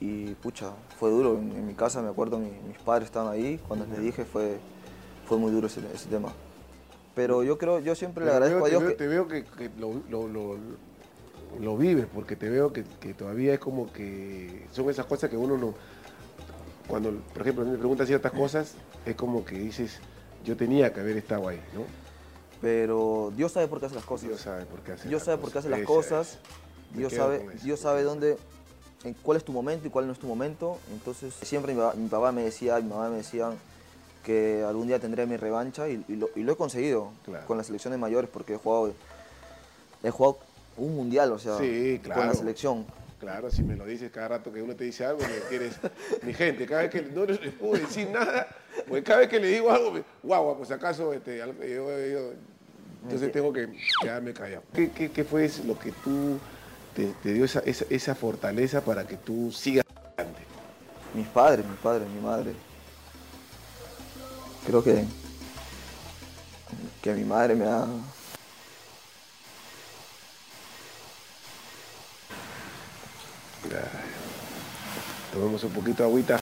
y 0.00 0.34
pucha, 0.34 0.72
fue 0.98 1.10
duro. 1.10 1.34
En, 1.38 1.52
en 1.52 1.66
mi 1.66 1.74
casa 1.74 2.02
me 2.02 2.08
acuerdo, 2.08 2.38
mi- 2.38 2.50
mis 2.66 2.78
padres 2.78 3.06
estaban 3.06 3.32
ahí. 3.32 3.60
Cuando 3.68 3.86
les 3.86 4.00
dije 4.00 4.24
fue, 4.24 4.58
fue 5.26 5.38
muy 5.38 5.50
duro 5.52 5.66
ese, 5.68 5.80
ese 5.94 6.08
tema. 6.08 6.32
Pero 7.14 7.42
yo 7.42 7.56
creo, 7.58 7.78
yo 7.80 7.94
siempre 7.94 8.24
le 8.24 8.30
agradezco 8.32 8.64
veo- 8.64 8.66
a 8.66 8.80
Dios 8.80 8.96
te 8.96 9.06
veo, 9.06 9.26
que... 9.28 9.42
te 9.42 9.42
veo 9.42 9.66
que, 9.66 9.70
que 9.70 9.80
lo, 9.80 9.94
lo- 10.10 10.28
lo- 10.28 10.56
lo 11.60 11.76
vives, 11.78 12.06
porque 12.12 12.36
te 12.36 12.50
veo 12.50 12.72
que, 12.72 12.84
que 13.00 13.14
todavía 13.14 13.54
es 13.54 13.60
como 13.60 13.90
que 13.92 14.66
son 14.72 14.90
esas 14.90 15.06
cosas 15.06 15.30
que 15.30 15.36
uno 15.36 15.56
no... 15.56 15.74
Cuando, 16.88 17.10
por 17.32 17.42
ejemplo, 17.42 17.64
me 17.64 17.78
preguntan 17.78 18.06
ciertas 18.06 18.30
cosas, 18.32 18.74
es 19.06 19.16
como 19.16 19.44
que 19.44 19.58
dices, 19.58 20.00
yo 20.44 20.56
tenía 20.56 20.92
que 20.92 21.00
haber 21.00 21.16
estado 21.16 21.48
ahí, 21.48 21.60
¿no? 21.74 21.82
Pero 22.60 23.32
Dios 23.34 23.52
sabe 23.52 23.68
por 23.68 23.80
qué 23.80 23.86
hace 23.86 23.94
las 23.96 24.04
cosas. 24.04 24.28
Dios 24.28 24.40
sabe 24.40 24.66
por 24.66 24.80
qué 24.80 24.92
hace 24.92 25.08
Dios 25.08 25.20
las 25.20 25.24
sabe 25.24 25.38
por 25.38 25.50
qué 25.52 25.58
hace 25.58 25.68
las 25.68 25.80
cosas. 25.82 26.38
Dios 26.94 27.12
sabe. 27.12 27.46
Dios 27.62 27.80
sabe 27.80 28.02
dónde, 28.02 28.36
en 29.04 29.14
cuál 29.14 29.36
es 29.36 29.44
tu 29.44 29.52
momento 29.52 29.86
y 29.86 29.90
cuál 29.90 30.06
no 30.06 30.12
es 30.12 30.18
tu 30.18 30.26
momento. 30.26 30.78
Entonces 30.92 31.34
siempre 31.42 31.74
mi, 31.74 31.80
pa- 31.80 31.94
mi 31.94 32.08
papá 32.08 32.32
me 32.32 32.42
decía, 32.42 32.76
mi 32.80 32.88
mamá 32.88 33.08
me 33.10 33.16
decían 33.18 33.54
que 34.24 34.64
algún 34.66 34.88
día 34.88 34.98
tendré 34.98 35.26
mi 35.26 35.36
revancha 35.36 35.88
y, 35.88 36.04
y 36.08 36.16
lo, 36.16 36.28
y 36.34 36.42
lo 36.42 36.52
he 36.52 36.56
conseguido 36.56 37.12
Claro. 37.24 37.46
con 37.46 37.56
las 37.58 37.66
selecciones 37.66 37.98
mayores 37.98 38.28
porque 38.32 38.54
he 38.54 38.56
jugado, 38.56 38.92
he 40.02 40.10
jugado 40.10 40.38
un 40.76 40.96
mundial, 40.96 41.32
o 41.32 41.38
sea, 41.38 41.58
Sí, 41.58 42.00
con 42.02 42.26
la 42.26 42.34
selección. 42.34 42.84
Claro, 43.20 43.50
si 43.50 43.62
me 43.62 43.76
lo 43.76 43.86
dices 43.86 44.10
cada 44.10 44.28
rato 44.28 44.52
que 44.52 44.60
uno 44.62 44.74
te 44.76 44.84
dice 44.84 45.04
algo, 45.06 45.20
me 45.22 45.48
quieres. 45.48 45.74
Mi 46.22 46.34
gente, 46.34 46.66
cada 46.66 46.82
vez 46.82 46.90
que 46.90 47.02
no 47.02 47.24
les 47.24 47.38
puedo 47.54 47.72
decir 47.74 48.08
nada, 48.10 48.46
pues 48.88 49.02
cada 49.04 49.20
vez 49.20 49.28
que 49.28 49.40
le 49.40 49.46
digo 49.48 49.70
algo, 49.70 49.90
me, 49.92 50.02
guau, 50.22 50.56
pues 50.58 50.70
acaso, 50.70 51.12
este, 51.14 51.38
yo- 51.38 51.46
yo- 51.66 52.32
entonces 53.04 53.32
tengo 53.32 53.52
que 53.52 53.68
quedarme 54.02 54.34
callado. 54.34 54.64
¿Qué, 54.74 54.90
qué, 54.90 55.10
qué 55.10 55.24
fue 55.24 55.48
lo 55.64 55.78
que 55.78 55.92
tú 55.92 56.38
te, 56.96 57.12
te 57.22 57.32
dio 57.34 57.44
esa, 57.44 57.60
esa, 57.60 57.84
esa 57.90 58.14
fortaleza 58.14 58.80
para 58.80 59.06
que 59.06 59.16
tú 59.16 59.52
sigas 59.52 59.84
adelante? 60.16 60.40
Mis 61.14 61.26
padres, 61.28 61.64
mi 61.66 61.76
padre, 61.76 62.06
mi 62.06 62.20
madre. 62.20 62.54
creo 64.66 64.82
que, 64.82 65.04
que 67.02 67.12
mi 67.12 67.24
madre 67.24 67.54
me 67.54 67.66
ha... 67.66 67.86
Tomemos 75.32 75.62
un 75.64 75.70
poquito 75.72 76.02
de 76.02 76.08
agüita. 76.08 76.40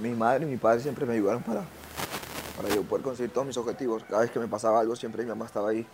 Mi 0.00 0.10
madre 0.10 0.46
y 0.46 0.48
mi 0.48 0.56
padre 0.56 0.80
siempre 0.80 1.04
me 1.04 1.14
ayudaron 1.14 1.42
para, 1.42 1.64
para 2.64 2.76
yo 2.76 2.82
poder 2.82 3.04
conseguir 3.04 3.30
todos 3.30 3.46
mis 3.46 3.58
objetivos. 3.58 4.04
Cada 4.04 4.22
vez 4.22 4.30
que 4.30 4.38
me 4.38 4.48
pasaba 4.48 4.80
algo, 4.80 4.96
siempre 4.96 5.22
mi 5.22 5.28
mamá 5.28 5.44
estaba 5.44 5.68
ahí. 5.68 5.86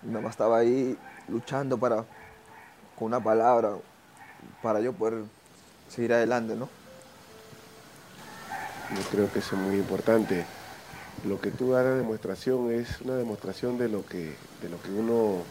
Mi 0.00 0.10
mamá 0.10 0.30
estaba 0.30 0.56
ahí 0.56 0.96
luchando 1.28 1.76
para, 1.76 2.06
con 2.98 3.08
una 3.08 3.22
palabra, 3.22 3.76
para 4.62 4.80
yo 4.80 4.94
poder 4.94 5.24
seguir 5.90 6.14
adelante, 6.14 6.56
¿no? 6.56 6.70
Yo 8.96 9.02
creo 9.10 9.30
que 9.30 9.40
eso 9.40 9.56
es 9.56 9.60
muy 9.60 9.76
importante. 9.76 10.46
Lo 11.26 11.38
que 11.38 11.50
tú 11.50 11.72
das 11.72 11.84
la 11.84 11.96
demostración 11.96 12.72
es 12.72 13.02
una 13.02 13.16
demostración 13.16 13.76
de 13.76 13.90
lo 13.90 14.06
que, 14.06 14.34
de 14.62 14.70
lo 14.70 14.80
que 14.80 14.88
uno 14.88 15.42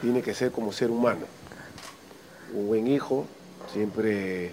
tiene 0.00 0.20
que 0.20 0.34
ser 0.34 0.50
como 0.50 0.72
ser 0.72 0.90
humano. 0.90 1.26
Un 2.54 2.66
buen 2.66 2.88
hijo, 2.88 3.24
siempre 3.72 4.50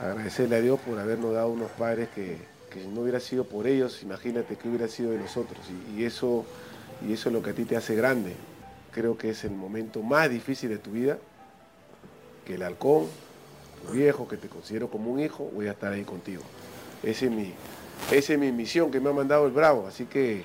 agradecerle 0.00 0.56
a 0.56 0.60
Dios 0.60 0.80
por 0.80 0.98
habernos 0.98 1.34
dado 1.34 1.48
unos 1.50 1.70
padres 1.72 2.08
que, 2.14 2.38
que 2.70 2.84
no 2.84 3.02
hubiera 3.02 3.20
sido 3.20 3.44
por 3.44 3.66
ellos, 3.66 4.02
imagínate 4.02 4.56
que 4.56 4.68
hubiera 4.68 4.88
sido 4.88 5.10
de 5.10 5.18
nosotros. 5.18 5.58
Y, 5.96 6.04
eso, 6.04 6.44
y 7.06 7.12
eso 7.12 7.28
es 7.28 7.32
lo 7.34 7.42
que 7.42 7.50
a 7.50 7.52
ti 7.52 7.64
te 7.64 7.76
hace 7.76 7.94
grande. 7.94 8.34
Creo 8.92 9.18
que 9.18 9.30
es 9.30 9.44
el 9.44 9.50
momento 9.50 10.02
más 10.02 10.30
difícil 10.30 10.70
de 10.70 10.78
tu 10.78 10.92
vida, 10.92 11.18
que 12.46 12.54
el 12.54 12.62
halcón, 12.62 13.06
tu 13.86 13.92
viejo, 13.92 14.26
que 14.26 14.36
te 14.36 14.48
considero 14.48 14.88
como 14.88 15.10
un 15.10 15.20
hijo, 15.20 15.50
voy 15.52 15.66
a 15.66 15.72
estar 15.72 15.92
ahí 15.92 16.04
contigo. 16.04 16.42
Ese 17.02 17.26
es 17.26 17.32
mi, 17.32 17.52
esa 18.10 18.32
es 18.32 18.38
mi 18.38 18.52
misión 18.52 18.90
que 18.90 19.00
me 19.00 19.10
ha 19.10 19.12
mandado 19.12 19.46
el 19.46 19.52
Bravo, 19.52 19.86
así 19.86 20.06
que 20.06 20.44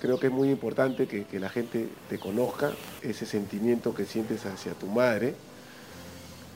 creo 0.00 0.18
que 0.18 0.26
es 0.26 0.32
muy 0.32 0.50
importante 0.50 1.06
que, 1.06 1.38
la 1.38 1.48
gente 1.48 1.88
te 2.08 2.18
conozca, 2.18 2.72
ese 3.02 3.24
sentimiento 3.24 3.94
que 3.94 4.04
sientes 4.04 4.44
hacia 4.46 4.72
tu 4.72 4.86
madre, 4.86 5.34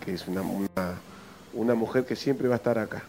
que 0.04 0.14
es 0.14 0.26
una, 0.26 0.42
una 1.56 1.74
mujer 1.74 2.04
que 2.04 2.14
siempre 2.16 2.48
va 2.48 2.54
a 2.54 2.58
estar 2.58 2.78
acá. 2.78 3.02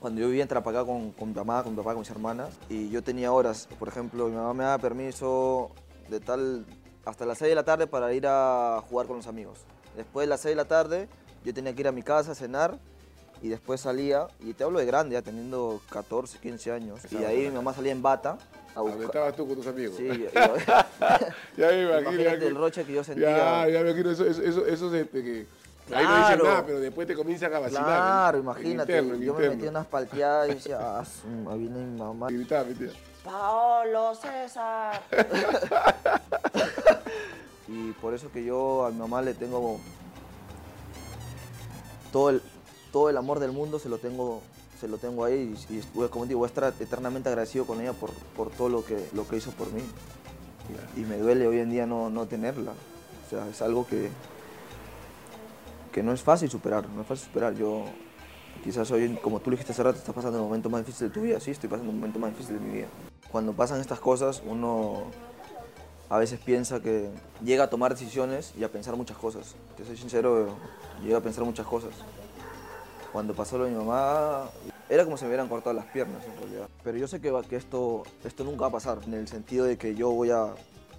Cuando 0.00 0.20
yo 0.20 0.28
vivía 0.28 0.42
en 0.42 0.48
Trapacá 0.48 0.84
con, 0.84 1.10
con 1.12 1.28
mi 1.30 1.34
mamá, 1.34 1.62
con 1.64 1.72
mi 1.72 1.76
papá, 1.78 1.90
con 1.92 2.00
mis 2.00 2.10
hermanas, 2.10 2.50
y 2.68 2.88
yo 2.90 3.02
tenía 3.02 3.32
horas, 3.32 3.68
por 3.78 3.88
ejemplo, 3.88 4.28
mi 4.28 4.36
mamá 4.36 4.54
me 4.54 4.62
daba 4.64 4.78
permiso 4.78 5.70
de 6.08 6.20
tal 6.20 6.64
hasta 7.04 7.26
las 7.26 7.38
6 7.38 7.48
de 7.50 7.54
la 7.56 7.64
tarde 7.64 7.86
para 7.86 8.12
ir 8.12 8.26
a 8.26 8.80
jugar 8.88 9.06
con 9.06 9.16
los 9.16 9.26
amigos. 9.26 9.58
Después 9.96 10.26
de 10.26 10.28
las 10.28 10.40
6 10.42 10.52
de 10.52 10.56
la 10.56 10.66
tarde 10.68 11.08
yo 11.44 11.52
tenía 11.52 11.74
que 11.74 11.80
ir 11.80 11.88
a 11.88 11.92
mi 11.92 12.02
casa 12.02 12.32
a 12.32 12.34
cenar 12.34 12.78
y 13.42 13.48
después 13.48 13.80
salía, 13.80 14.26
y 14.40 14.52
te 14.52 14.64
hablo 14.64 14.78
de 14.80 14.84
grande, 14.86 15.14
ya 15.14 15.22
teniendo 15.22 15.80
14, 15.90 16.38
15 16.38 16.72
años, 16.72 17.00
y 17.10 17.16
de 17.16 17.26
ahí 17.26 17.38
mi 17.48 17.52
mamá 17.56 17.72
salía 17.72 17.92
en 17.92 18.02
bata 18.02 18.36
a 18.74 18.80
¿Dónde 18.80 18.96
buscar... 18.96 19.04
estabas 19.06 19.36
tú 19.36 19.46
con 19.46 19.56
tus 19.56 19.66
amigos? 19.68 19.96
Sí, 19.96 20.04
y- 20.04 20.12
y- 20.12 20.28
ya 21.56 21.68
me 21.68 21.82
imagino. 21.82 22.00
imagínate 22.00 22.40
ya- 22.40 22.46
el 22.46 22.54
roche 22.56 22.84
que 22.84 22.92
yo 22.92 23.02
sentía. 23.04 23.30
Ya, 23.64 23.68
ya 23.68 23.80
me 23.82 23.90
imagino 23.90 24.10
eso, 24.10 24.24
eso, 24.26 24.42
eso, 24.42 24.66
eso 24.66 24.90
de- 24.90 25.04
de 25.04 25.22
que 25.24 25.46
ahí 25.94 26.04
no 26.04 26.10
dicen 26.18 26.38
Claro. 26.38 26.44
nada, 26.44 26.66
pero 26.66 26.80
después 26.80 27.06
te 27.06 27.14
comienzan 27.14 27.54
a 27.54 27.58
vacilar. 27.60 27.84
Claro, 27.84 28.38
en- 28.38 28.44
en 28.44 28.50
imagínate, 28.50 28.92
interno, 28.92 29.14
en 29.14 29.20
yo 29.22 29.34
me 29.34 29.48
metí 29.50 29.66
unas 29.66 29.86
palteadas 29.86 30.48
y 30.50 30.54
decía, 30.54 30.78
ah, 30.80 31.04
viene 31.56 31.78
mi 31.78 31.98
mamá. 31.98 32.30
Y 32.30 32.34
gritaba, 32.36 32.64
mentira. 32.64 32.92
Paolo 33.24 34.14
César. 34.14 35.00
y 37.68 37.92
por 37.92 38.14
eso 38.14 38.30
que 38.32 38.44
yo 38.44 38.86
a 38.86 38.90
mi 38.90 38.98
mamá 38.98 39.22
le 39.22 39.34
tengo 39.34 39.78
todo 42.12 42.30
el, 42.30 42.42
todo 42.92 43.10
el 43.10 43.16
amor 43.16 43.38
del 43.40 43.52
mundo 43.52 43.78
se 43.78 43.88
lo 43.88 43.98
tengo 43.98 44.40
se 44.80 44.88
lo 44.88 44.96
tengo 44.96 45.24
ahí 45.24 45.54
y, 45.68 45.74
y 45.74 45.82
voy- 45.92 46.08
como 46.08 46.24
digo 46.24 46.38
voy 46.40 46.46
a 46.46 46.48
estar 46.48 46.72
eternamente 46.80 47.28
agradecido 47.28 47.66
con 47.66 47.80
ella 47.80 47.92
por, 47.92 48.10
por 48.36 48.50
todo 48.50 48.68
lo 48.68 48.84
que 48.84 49.08
lo 49.12 49.28
que 49.28 49.36
hizo 49.36 49.50
por 49.50 49.70
mí 49.72 49.82
y 50.96 51.00
me 51.00 51.18
duele 51.18 51.46
hoy 51.46 51.58
en 51.58 51.70
día 51.70 51.84
no, 51.86 52.08
no 52.10 52.26
tenerla 52.26 52.72
o 52.72 53.30
sea 53.30 53.46
es 53.48 53.60
algo 53.60 53.86
que 53.86 54.08
que 55.92 56.02
no 56.02 56.12
es 56.12 56.22
fácil 56.22 56.50
superar 56.50 56.88
no 56.88 57.02
es 57.02 57.06
fácil 57.06 57.26
superar 57.26 57.54
yo 57.54 57.84
Quizás 58.64 58.90
hoy, 58.90 59.16
como 59.22 59.38
tú 59.38 59.50
dijiste 59.52 59.70
hace 59.72 59.84
rato, 59.84 59.98
estás 59.98 60.12
pasando 60.14 60.36
el 60.38 60.44
momento 60.44 60.68
más 60.68 60.84
difícil 60.84 61.08
de 61.08 61.14
tu 61.14 61.20
vida. 61.20 61.38
Sí, 61.38 61.52
estoy 61.52 61.68
pasando 61.70 61.92
el 61.92 61.96
momento 61.96 62.18
más 62.18 62.30
difícil 62.32 62.58
de 62.58 62.60
mi 62.66 62.72
vida. 62.74 62.86
Cuando 63.30 63.52
pasan 63.52 63.80
estas 63.80 64.00
cosas, 64.00 64.42
uno 64.44 65.04
a 66.10 66.18
veces 66.18 66.40
piensa 66.40 66.80
que 66.80 67.08
llega 67.44 67.64
a 67.64 67.70
tomar 67.70 67.92
decisiones 67.94 68.52
y 68.58 68.64
a 68.64 68.72
pensar 68.72 68.96
muchas 68.96 69.16
cosas. 69.16 69.54
Te 69.76 69.84
soy 69.84 69.96
sincero, 69.96 70.56
llega 71.04 71.18
a 71.18 71.20
pensar 71.20 71.44
muchas 71.44 71.66
cosas. 71.66 71.92
Cuando 73.12 73.32
pasó 73.32 73.58
lo 73.58 73.64
de 73.66 73.70
mi 73.70 73.76
mamá, 73.76 74.50
era 74.88 75.04
como 75.04 75.16
si 75.16 75.22
me 75.24 75.28
hubieran 75.28 75.48
cortado 75.48 75.74
las 75.74 75.86
piernas 75.86 76.24
en 76.26 76.36
realidad. 76.40 76.68
Pero 76.82 76.98
yo 76.98 77.06
sé 77.06 77.20
que, 77.20 77.30
va- 77.30 77.44
que 77.44 77.54
esto, 77.56 78.02
esto 78.24 78.42
nunca 78.42 78.62
va 78.62 78.66
a 78.68 78.72
pasar, 78.72 78.98
en 79.06 79.14
el 79.14 79.28
sentido 79.28 79.66
de 79.66 79.78
que 79.78 79.94
yo 79.94 80.10
voy 80.10 80.30
a, 80.32 80.48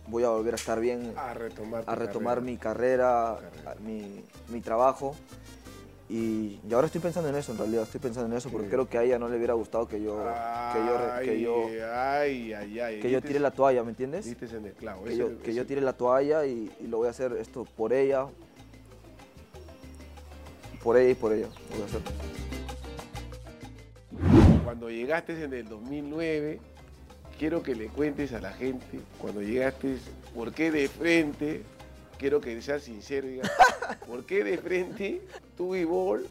voy 0.09 0.23
a 0.23 0.29
volver 0.29 0.53
a 0.53 0.57
estar 0.57 0.79
bien, 0.79 1.13
A 1.15 1.33
retomar. 1.33 1.83
a 1.85 1.95
retomar 1.95 2.35
carrera. 2.35 2.51
mi 2.51 2.57
carrera, 2.57 3.37
mi, 3.85 4.23
mi 4.49 4.61
trabajo. 4.61 5.15
Y, 6.11 6.59
y 6.67 6.73
ahora 6.73 6.87
estoy 6.87 7.01
pensando 7.01 7.29
en 7.29 7.35
eso, 7.35 7.51
en 7.51 7.59
realidad, 7.59 7.83
estoy 7.83 7.99
pensando 8.01 8.31
en 8.31 8.35
eso 8.35 8.49
porque 8.49 8.65
Sí. 8.65 8.71
creo 8.71 8.89
que 8.89 8.97
a 8.97 9.03
ella 9.03 9.19
no 9.19 9.29
le 9.29 9.37
hubiera 9.37 9.53
gustado 9.53 9.87
que 9.87 10.01
yo, 10.01 10.17
que 10.73 10.79
yo, 10.79 11.19
que 11.23 11.39
yo, 11.39 11.65
Ay, 11.93 12.51
ay, 12.53 12.79
ay. 12.79 12.99
que 12.99 13.11
yo 13.11 13.21
tire 13.21 13.39
la 13.39 13.51
toalla, 13.51 13.83
¿me 13.83 13.91
entiendes? 13.91 14.25
Diste 14.25 14.45
en 14.57 14.65
el 14.65 14.73
clavo. 14.73 15.03
Que 15.03 15.09
ese- 15.11 15.19
yo, 15.19 15.37
que 15.39 15.53
yo 15.53 15.61
ese- 15.61 15.67
tire 15.67 15.81
la 15.81 15.93
toalla 15.93 16.47
y, 16.47 16.71
y 16.79 16.87
lo 16.87 16.97
voy 16.97 17.07
a 17.07 17.11
hacer 17.11 17.33
esto 17.33 17.63
por 17.77 17.93
ella, 17.93 18.25
por 20.83 20.97
ella 20.97 21.11
y 21.11 21.15
por 21.15 21.31
ella. 21.31 21.45
lo 21.69 21.75
voy 21.75 21.81
a 21.83 21.85
hacer. 21.85 22.01
Cuando 24.63 24.89
llegaste 24.89 25.43
en 25.43 25.53
el 25.53 25.67
2009, 25.69 26.59
quiero 27.39 27.63
que 27.63 27.74
le 27.74 27.88
cuentes 27.88 28.34
a 28.34 28.41
la 28.41 28.51
gente, 28.51 29.00
cuando 29.17 29.41
llegaste, 29.41 29.98
¿por 30.36 30.51
qué 30.53 30.69
de 30.69 30.88
frente? 30.89 31.63
Quiero 32.19 32.41
que 32.41 32.62
seas 32.62 32.84
sincero, 32.84 33.27
y 33.27 33.31
digas, 33.36 33.50
¿por 34.08 34.25
qué 34.25 34.43
de 34.43 34.58
frente 34.58 35.22
tú 35.55 35.74
y 35.74 35.86
Bol 35.86 36.27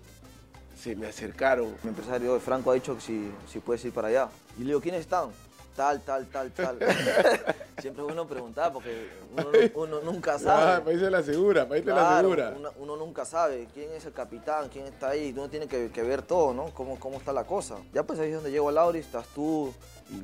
se 0.79 0.95
me 0.95 1.07
acercaron? 1.07 1.75
Mi 1.83 1.89
empresario 1.89 2.39
Franco 2.41 2.71
ha 2.71 2.75
dicho 2.75 2.95
que 2.95 3.01
si, 3.01 3.33
si 3.51 3.59
puedes 3.61 3.83
ir 3.87 3.93
para 3.93 4.09
allá. 4.09 4.29
Y 4.59 4.61
le 4.61 4.67
digo, 4.67 4.81
¿quiénes 4.83 5.01
están? 5.01 5.31
Tal, 5.75 6.03
tal, 6.03 6.27
tal, 6.27 6.51
tal. 6.53 6.79
Siempre 7.81 8.03
es 8.03 8.05
bueno 8.05 8.27
preguntar 8.27 8.71
porque 8.73 9.09
uno, 9.33 9.49
uno 9.77 10.01
nunca 10.03 10.35
Ah, 10.35 10.39
sabe. 10.39 10.85
país 10.85 11.01
de 11.01 11.11
la 11.11 11.23
segura, 11.23 11.67
país 11.67 11.85
de 11.87 11.93
la 11.93 12.01
Claro, 12.01 12.29
segura. 12.29 12.53
uno, 12.55 12.71
uno 12.81 12.97
nunca 12.97 13.25
sabe 13.25 13.67
quién 13.73 13.93
es 13.93 14.05
el 14.05 14.13
capitán, 14.13 14.69
quién 14.71 14.85
está 14.87 15.11
ahí, 15.11 15.33
uno 15.35 15.49
tiene 15.49 15.69
que, 15.69 15.89
que 15.91 16.03
ver 16.03 16.21
todo, 16.23 16.53
¿no? 16.53 16.67
Cómo, 16.75 16.99
cómo 17.01 17.17
está 17.17 17.33
la 17.33 17.45
cosa. 17.45 17.77
Ya 17.95 18.03
pues 18.03 18.19
ahí 18.19 18.29
es 18.29 18.35
donde 18.35 18.51
llego 18.51 18.69
a 18.69 18.73
Lauri, 18.73 18.99
estás 18.99 19.27
tú, 19.29 19.73
y 20.11 20.17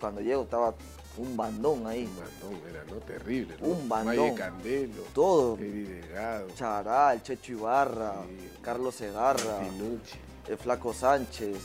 cuando 0.00 0.20
llego 0.20 0.42
estaba 0.42 0.74
un 1.16 1.36
bandón 1.36 1.86
ahí. 1.86 2.04
Un 2.06 2.16
bandón, 2.16 2.68
era, 2.70 2.84
¿no? 2.84 2.96
Terrible, 3.00 3.56
¿no? 3.60 3.66
Un 3.68 3.88
bandón. 3.88 4.16
Valle 4.16 4.34
Candelo, 4.34 5.02
Todo. 5.14 5.56
Eddie 5.58 5.84
Delgado, 6.00 6.48
Charal, 6.56 7.22
Checho 7.22 7.52
Ibarra, 7.52 8.14
Sí. 8.26 8.50
Carlos 8.62 8.94
Segarra, 8.96 9.60
Pinucci. 9.60 10.18
el 10.48 10.56
Flaco 10.58 10.92
Sánchez. 10.92 11.56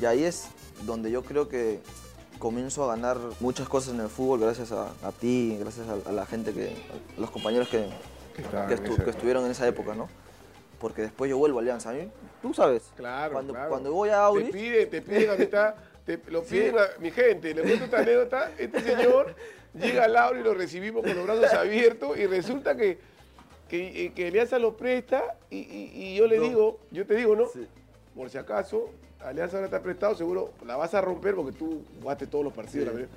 Y 0.00 0.04
ahí 0.04 0.24
es 0.24 0.46
donde 0.84 1.10
yo 1.10 1.22
creo 1.24 1.48
que 1.48 1.80
comienzo 2.38 2.84
a 2.84 2.94
ganar 2.94 3.18
muchas 3.40 3.68
cosas 3.68 3.94
en 3.94 4.00
el 4.00 4.08
fútbol 4.08 4.40
gracias 4.40 4.72
a, 4.72 4.88
a 5.02 5.12
ti, 5.12 5.56
gracias 5.58 5.86
a, 5.88 6.08
a 6.08 6.12
la 6.12 6.26
gente 6.26 6.52
que, 6.52 6.76
a 7.16 7.20
los 7.20 7.30
compañeros 7.30 7.68
que, 7.68 7.88
Que 8.34 8.42
estu- 8.76 9.08
estuvieron 9.08 9.44
en 9.44 9.52
esa 9.52 9.66
época, 9.68 9.94
¿no? 9.94 10.08
Porque 10.80 11.02
después 11.02 11.30
yo 11.30 11.38
vuelvo 11.38 11.58
a 11.58 11.62
Alianza. 11.62 11.92
Mí, 11.92 12.10
tú 12.42 12.52
sabes. 12.52 12.82
Claro, 12.96 13.34
cuando, 13.34 13.52
claro. 13.54 13.70
cuando 13.70 13.92
voy 13.92 14.08
a 14.08 14.12
Te 14.12 14.18
Auris, 14.18 14.50
piden, 14.50 14.90
te 14.90 15.00
piden 15.00 15.30
a 15.30 15.34
mitad, 15.36 15.74
te, 16.04 16.20
lo 16.30 16.42
piden 16.42 16.78
a 16.78 16.82
mi 17.00 17.10
gente, 17.10 17.54
le 17.54 17.62
cuento 17.62 17.84
esta 17.84 17.98
anécdota, 18.00 18.52
este 18.58 18.80
señor 18.80 19.34
llega 19.74 20.04
al 20.04 20.16
aula 20.16 20.40
y 20.40 20.42
lo 20.42 20.54
recibimos 20.54 21.02
con 21.02 21.14
los 21.16 21.24
brazos 21.26 21.52
abiertos 21.54 22.16
y 22.18 22.26
resulta 22.26 22.76
que, 22.76 22.98
que, 23.68 24.04
eh, 24.06 24.12
que 24.14 24.28
Alianza 24.28 24.58
lo 24.58 24.76
presta 24.76 25.36
y, 25.50 25.58
y- 25.58 25.90
y 25.94 26.16
yo 26.16 26.26
le 26.26 26.36
No. 26.38 26.42
digo, 26.44 26.80
yo 26.90 27.06
te 27.06 27.14
digo, 27.14 27.34
¿no? 27.34 27.46
Sí. 27.48 27.66
Por 28.14 28.28
si 28.30 28.38
acaso, 28.38 28.90
Alianza 29.20 29.58
ahora 29.58 29.76
ha 29.78 29.82
prestado, 29.82 30.14
seguro 30.14 30.52
la 30.66 30.76
vas 30.76 30.92
a 30.94 31.00
romper 31.00 31.34
porque 31.34 31.56
tú 31.56 31.82
jugaste 32.00 32.26
todos 32.26 32.44
los 32.44 32.52
partidos. 32.52 32.84
Sí. 32.86 32.92
la 32.92 32.92
verdad. 33.00 33.08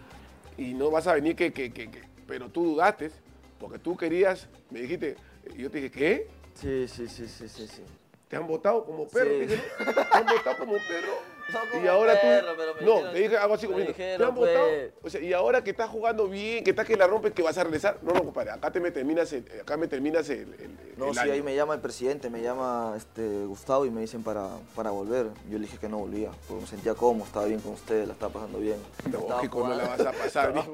y 0.58 0.74
no 0.74 0.89
vas 0.89 1.06
a 1.08 1.13
venir 1.13 1.36
que, 1.36 1.51
que, 1.53 1.72
que, 1.72 1.89
pero 2.25 2.50
tú 2.50 2.63
dudaste, 2.74 3.12
porque 3.60 3.77
tú 3.77 3.96
querías, 3.98 4.48
me 4.72 4.82
dijiste, 4.82 5.15
yo 5.56 5.70
te 5.70 5.77
dije, 5.82 5.91
¿qué? 5.91 6.27
Sí, 6.56 6.88
sí, 6.88 7.08
sí, 7.08 7.27
sí, 7.27 7.48
sí, 7.48 7.67
sí. 7.67 7.84
Te 8.27 8.36
han 8.38 8.48
votado 8.48 8.84
como 8.86 9.08
perro. 9.08 9.29
Sí. 9.32 9.38
te 9.39 9.48
dije, 9.48 9.63
¿no? 9.86 9.94
Te 9.94 10.00
han 10.17 10.25
votado 10.25 10.58
como 10.58 10.74
perro. 10.74 11.13
No 11.54 11.60
como 11.72 11.84
y 11.84 11.88
ahora 11.88 12.20
perro, 12.20 12.48
tú. 12.51 12.54
pero 12.58 12.75
me 12.75 12.82
no, 12.82 12.92
dijeron- 12.96 13.13
te 13.13 13.20
dije 13.20 13.38
algo 13.38 13.54
así 13.54 13.66
como. 13.68 13.77
Te 13.80 13.86
dijeron, 13.86 14.27
han 14.27 14.36
votado. 14.36 14.68
pues. 14.68 14.92
O 15.04 15.10
sea, 15.10 15.22
y 15.22 15.34
ahora 15.34 15.63
que 15.63 15.70
estás 15.72 15.89
jugando 15.89 16.27
bien, 16.27 16.63
que 16.63 16.72
estás 16.72 16.86
que 16.86 16.96
la 16.98 17.08
rompes, 17.08 17.32
que 17.34 17.42
vas 17.42 17.58
a 17.58 17.63
regresar. 17.63 17.98
No, 18.01 18.12
no, 18.13 18.24
compadre. 18.24 18.51
Acá 18.51 18.70
te 18.72 18.80
me 18.80 18.92
terminas 18.92 19.32
el, 19.34 19.46
acá 19.62 19.77
me 19.77 19.88
terminas 19.88 20.30
el. 20.30 20.39
el- 20.39 20.77
No, 20.98 21.08
el 21.08 21.13
sí, 21.13 21.20
año. 21.20 21.32
ahí 21.34 21.42
me 21.42 21.56
llama 21.56 21.75
el 21.75 21.80
presidente, 21.82 22.30
me 22.30 22.42
llama 22.42 22.94
este, 22.98 23.46
Gustavo 23.46 23.86
y 23.86 23.92
me 23.92 24.01
dicen 24.01 24.24
para, 24.24 24.50
para 24.75 24.89
volver. 24.92 25.27
Yo 25.50 25.58
le 25.58 25.66
dije 25.66 25.77
que 25.77 25.88
no 25.88 26.00
volvía, 26.00 26.32
porque 26.48 26.62
me 26.63 26.68
sentía 26.68 26.94
cómodo, 26.96 27.25
estaba 27.25 27.46
bien 27.46 27.60
con 27.62 27.74
ustedes, 27.74 28.08
la 28.08 28.13
estaba 28.13 28.34
pasando 28.34 28.60
bien. 28.60 28.77
Estaba 29.06 29.27
Lógico, 29.30 29.68
no 29.68 29.75
la 29.75 29.88
vas 29.88 30.00
a 30.01 30.12
pasar 30.12 30.54
bien. 30.54 30.66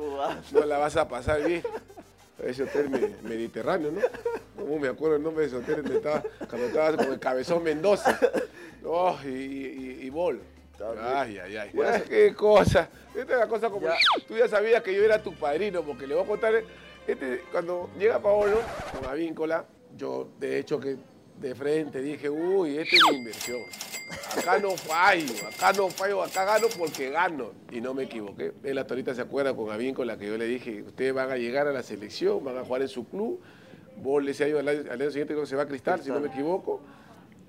No 0.52 0.66
la 0.66 0.78
vas 0.80 0.96
a 0.98 1.08
pasar 1.08 1.44
bien. 1.44 1.62
ese 2.44 2.64
hotel 2.64 2.90
me- 2.90 3.30
mediterráneo, 3.30 3.92
¿no? 3.92 4.02
¿Cómo 4.58 4.80
me 4.80 4.88
acuerdo 4.88 5.18
el 5.18 5.24
nombre 5.24 5.44
de 5.44 5.48
ese 5.50 5.58
hotel 5.58 5.84
donde 5.84 5.98
estaba, 5.98 6.24
cuando 6.50 6.68
estaba 6.68 6.98
con 6.98 7.14
el 7.14 7.20
Cabezón 7.20 7.64
Mendoza? 7.64 8.20
Oh, 8.86 9.16
y, 9.24 9.28
y, 9.30 10.00
y 10.02 10.10
Bol. 10.10 10.42
Ay, 11.02 11.38
ay, 11.38 11.58
ay. 11.58 11.70
Bueno, 11.74 12.04
qué 12.08 12.34
cosa. 12.34 12.90
Esta 13.16 13.34
es 13.34 13.40
la 13.40 13.48
cosa 13.48 13.70
como. 13.70 13.88
Ya. 13.88 13.96
Tú 14.28 14.36
ya 14.36 14.48
sabías 14.48 14.82
que 14.82 14.94
yo 14.94 15.04
era 15.04 15.22
tu 15.22 15.34
padrino, 15.34 15.84
porque 15.84 16.08
le 16.08 16.16
voy 16.16 16.24
a 16.24 16.28
contar. 16.28 16.54
Este, 17.06 17.42
cuando 17.52 17.90
llega 18.00 18.20
Paolo 18.20 18.62
con 18.94 19.10
Avíncola, 19.10 19.66
yo 19.98 20.30
de 20.40 20.60
hecho 20.60 20.80
que 20.80 20.98
de 21.40 21.56
frente 21.56 22.02
dije, 22.02 22.30
uy, 22.30 22.78
esta 22.78 22.96
es 22.96 23.04
mi 23.12 23.18
inversión. 23.18 23.62
Acá 24.38 24.60
no 24.60 24.72
fallo, 24.72 25.34
acá 25.48 25.74
no 25.74 25.90
fallo, 25.90 26.24
acá 26.24 26.46
gano 26.46 26.68
porque 26.78 27.10
gano. 27.10 27.52
Y 27.72 27.82
no 27.82 27.94
me 27.94 28.04
equivoqué. 28.04 28.54
Él 28.64 28.78
hasta 28.78 28.94
ahorita 28.94 29.14
se 29.14 29.22
acuerda 29.22 29.54
con 29.54 29.70
Avíncola 29.70 30.18
que 30.18 30.28
yo 30.28 30.38
le 30.38 30.46
dije, 30.46 30.84
ustedes 30.84 31.14
van 31.14 31.32
a 31.32 31.38
llegar 31.38 31.68
a 31.68 31.74
la 31.74 31.84
selección, 31.84 32.44
van 32.44 32.58
a 32.58 32.64
jugar 32.64 32.82
en 32.82 32.88
su 32.88 33.08
club. 33.08 33.42
Vos 33.98 34.24
año, 34.42 34.58
al 34.58 34.68
año, 34.68 34.82
al 34.92 35.02
año 35.02 35.12
siguiente 35.12 35.34
creo 35.34 35.42
que 35.42 35.50
se 35.50 35.56
va 35.56 35.64
a 35.64 35.68
Cristal, 35.68 36.02
si 36.02 36.10
no 36.10 36.20
me 36.20 36.28
equivoco. 36.28 36.82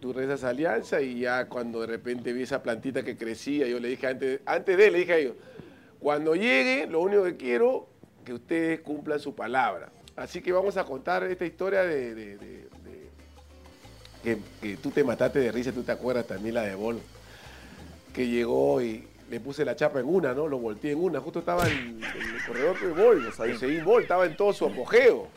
Tú 0.05 0.13
rezas 0.13 0.45
alianza 0.45 1.01
y 1.01 1.21
ya 1.21 1.47
cuando 1.47 1.81
de 1.81 1.87
repente 1.87 2.35
vi 2.35 2.43
esa 2.43 2.63
plantita 2.63 3.03
que 3.03 3.17
crecía, 3.17 3.67
yo 3.67 3.81
le 3.81 3.89
dije 3.89 4.07
antes, 4.07 4.41
antes 4.45 4.77
de 4.77 4.87
él, 4.89 4.93
le 4.93 4.99
dije 4.99 5.13
a 5.15 5.17
ellos, 5.17 5.35
cuando 5.99 6.35
llegue, 6.35 6.87
lo 6.87 7.01
único 7.01 7.25
que 7.25 7.39
quiero 7.39 7.89
que 8.23 8.35
ustedes 8.35 8.81
cumplan 8.81 9.19
su 9.19 9.35
palabra. 9.35 9.89
Así 10.15 10.43
que 10.43 10.53
vamos 10.53 10.77
a 10.77 10.85
contar 10.85 11.25
esta 11.25 11.47
historia 11.47 11.85
de, 11.85 12.15
de- 12.15 12.37
de- 12.37 12.47
de- 12.59 13.09
que, 14.23 14.39
que 14.61 14.77
tú 14.77 14.91
te 14.91 15.03
mataste 15.03 15.39
de 15.39 15.51
risa, 15.51 15.73
tú 15.73 15.83
te 15.83 15.93
acuerdas 15.93 16.27
también 16.27 16.57
la 16.57 16.65
de 16.65 16.75
Bol, 16.75 17.01
que 18.13 18.27
llegó 18.29 18.83
y 18.83 19.07
le 19.31 19.41
puse 19.41 19.65
la 19.65 19.75
chapa 19.75 20.01
en 20.01 20.07
una, 20.07 20.35
¿no? 20.35 20.49
Lo 20.49 20.59
volteé 20.59 20.93
en 20.93 20.99
una, 21.03 21.19
justo 21.19 21.39
estaba 21.39 21.67
en, 21.67 21.79
en 22.05 22.35
el 22.35 22.45
corredor 22.47 22.79
de 22.79 22.89
Bol, 22.89 23.27
Hussein 23.29 23.83
Bol, 23.83 24.03
estaba 24.03 24.27
en 24.27 24.37
todo 24.37 24.53
su 24.53 24.67
apogeo, 24.67 25.29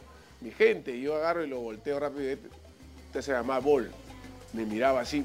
mi 0.41 0.51
gente, 0.51 0.93
y 0.93 1.03
yo 1.03 1.15
agarro 1.15 1.45
y 1.45 1.47
lo 1.47 1.62
volteo 1.62 2.01
rápido, 2.01 2.24
y 2.24 2.27
este, 2.33 2.50
este 3.05 3.21
se 3.21 3.31
llama 3.31 3.59
Bol, 3.59 3.89
me 4.54 4.66
miraba 4.66 5.01
así, 5.01 5.24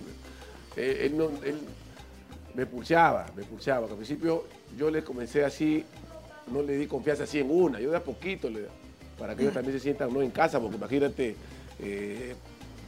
él, 0.77 0.97
él 1.01 1.17
no, 1.17 1.31
él 1.45 1.59
me 2.55 2.67
pulseaba, 2.67 3.27
me 3.37 3.45
pulseaba, 3.45 3.87
que 3.87 3.93
al 3.93 3.97
principio 3.99 4.45
yo 4.77 4.91
le 4.91 5.03
comencé 5.05 5.45
así, 5.45 5.85
no 6.53 6.63
le 6.63 6.77
di 6.77 6.87
confianza 6.87 7.25
así 7.25 7.39
en 7.39 7.51
una, 7.51 7.81
yo 7.81 7.91
de 7.91 7.97
a 7.97 8.05
poquito, 8.05 8.51
le, 8.51 8.67
para 9.19 9.35
que 9.35 9.43
ellos 9.43 9.55
también 9.55 9.77
se 9.77 9.83
sientan 9.83 10.13
no 10.13 10.21
en 10.23 10.31
casa, 10.31 10.61
porque 10.61 10.77
imagínate, 10.77 11.37
eh, 11.79 12.35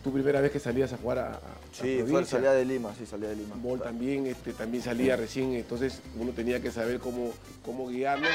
tu 0.03 0.13
primera 0.13 0.41
vez 0.41 0.51
que 0.53 0.59
salías 0.61 0.93
a 0.93 0.99
jugar 0.99 1.19
a, 1.19 1.29
a- 1.31 1.37
a 1.37 1.39
Sí, 1.73 1.97
fue, 2.11 2.25
salía 2.27 2.53
de 2.53 2.65
Lima, 2.65 2.95
sí, 2.99 3.07
salía 3.07 3.29
de 3.31 3.37
Lima. 3.37 3.57
Bol 3.57 3.81
también, 3.81 4.27
este, 4.27 4.53
también 4.53 4.83
salía 4.83 5.17
recién, 5.17 5.55
entonces 5.55 6.01
uno 6.21 6.33
tenía 6.33 6.61
que 6.61 6.71
saber 6.71 6.99
cómo, 6.99 7.33
cómo 7.65 7.89
guiarlo. 7.89 8.27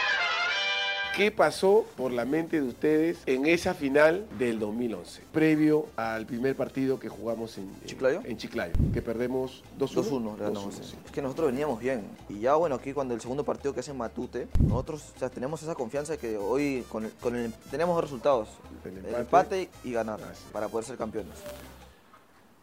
¿Qué 1.15 1.31
pasó 1.31 1.85
por 1.97 2.13
la 2.13 2.23
mente 2.23 2.61
de 2.61 2.67
ustedes 2.67 3.17
en 3.25 3.45
esa 3.45 3.73
final 3.73 4.25
del 4.37 4.57
2011, 4.57 5.23
previo 5.33 5.87
al 5.97 6.25
primer 6.25 6.55
partido 6.55 6.97
que 6.97 7.09
jugamos 7.09 7.57
en 7.57 7.69
¿Chiclayo? 7.85 8.21
En 8.23 8.37
Chiclayo, 8.37 8.71
que 8.93 9.01
perdemos 9.01 9.63
2-1. 9.77 9.89
2-1 9.95 10.37
le 10.37 10.43
ganamos. 10.45 10.75
2-1, 10.75 10.77
sí. 10.77 10.83
sí. 10.91 10.95
Es 11.05 11.11
que 11.11 11.21
nosotros 11.21 11.47
veníamos 11.51 11.79
bien. 11.81 12.03
Y 12.29 12.39
ya, 12.39 12.55
bueno, 12.55 12.75
aquí 12.75 12.93
cuando 12.93 13.13
el 13.15 13.19
segundo 13.21 13.43
partido 13.43 13.73
que 13.73 13.81
en 13.81 13.97
Matute, 13.97 14.47
nosotros 14.65 15.11
o 15.15 15.19
sea, 15.19 15.29
tenemos 15.29 15.61
esa 15.61 15.75
confianza 15.75 16.13
de 16.13 16.19
que 16.19 16.37
hoy 16.37 16.85
con 16.89 17.03
el- 17.05 17.11
con 17.13 17.35
el- 17.35 17.51
tenemos 17.69 17.95
dos 17.95 18.03
resultados: 18.05 18.47
El 18.85 18.91
el 18.91 18.97
empate. 18.99 19.19
empate, 19.19 19.69
y 19.83 19.91
ganar 19.91 20.19
Ah, 20.23 20.31
sí. 20.33 20.43
para 20.53 20.69
poder 20.69 20.85
ser 20.85 20.95
campeones. 20.97 21.33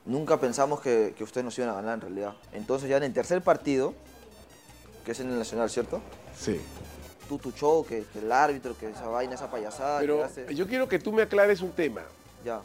Nunca 0.07 0.39
pensamos 0.41 0.81
que, 0.81 1.15
que 1.19 1.25
ustedes 1.25 1.45
nos 1.45 1.59
iban 1.59 1.71
a 1.71 1.75
ganar 1.75 1.95
en 1.95 2.01
realidad. 2.01 2.35
Entonces, 2.53 2.89
ya 2.89 2.97
en 2.97 3.03
el 3.03 3.13
tercer 3.13 3.43
partido, 3.43 3.93
que 5.05 5.13
es 5.13 5.21
en 5.21 5.31
el 5.31 5.39
Nacional, 5.39 5.69
¿cierto? 5.69 6.01
Sí. 6.39 6.59
Tú, 7.29 7.39
tu 7.39 7.51
show, 7.53 7.85
que, 7.85 8.05
que 8.13 8.21
el 8.21 8.31
árbitro, 8.31 8.77
que 8.79 8.89
esa 8.91 9.07
vaina, 9.09 9.35
esa 9.35 9.51
payasada. 9.51 10.01
que 10.01 10.07
Pero 10.07 10.25
hace- 10.25 10.55
yo 10.55 10.67
quiero 10.67 10.89
que 10.89 10.99
tú 10.99 11.13
me 11.13 11.23
aclares 11.23 11.61
un 11.61 11.73
tema. 11.73 12.03
Ya, 12.45 12.61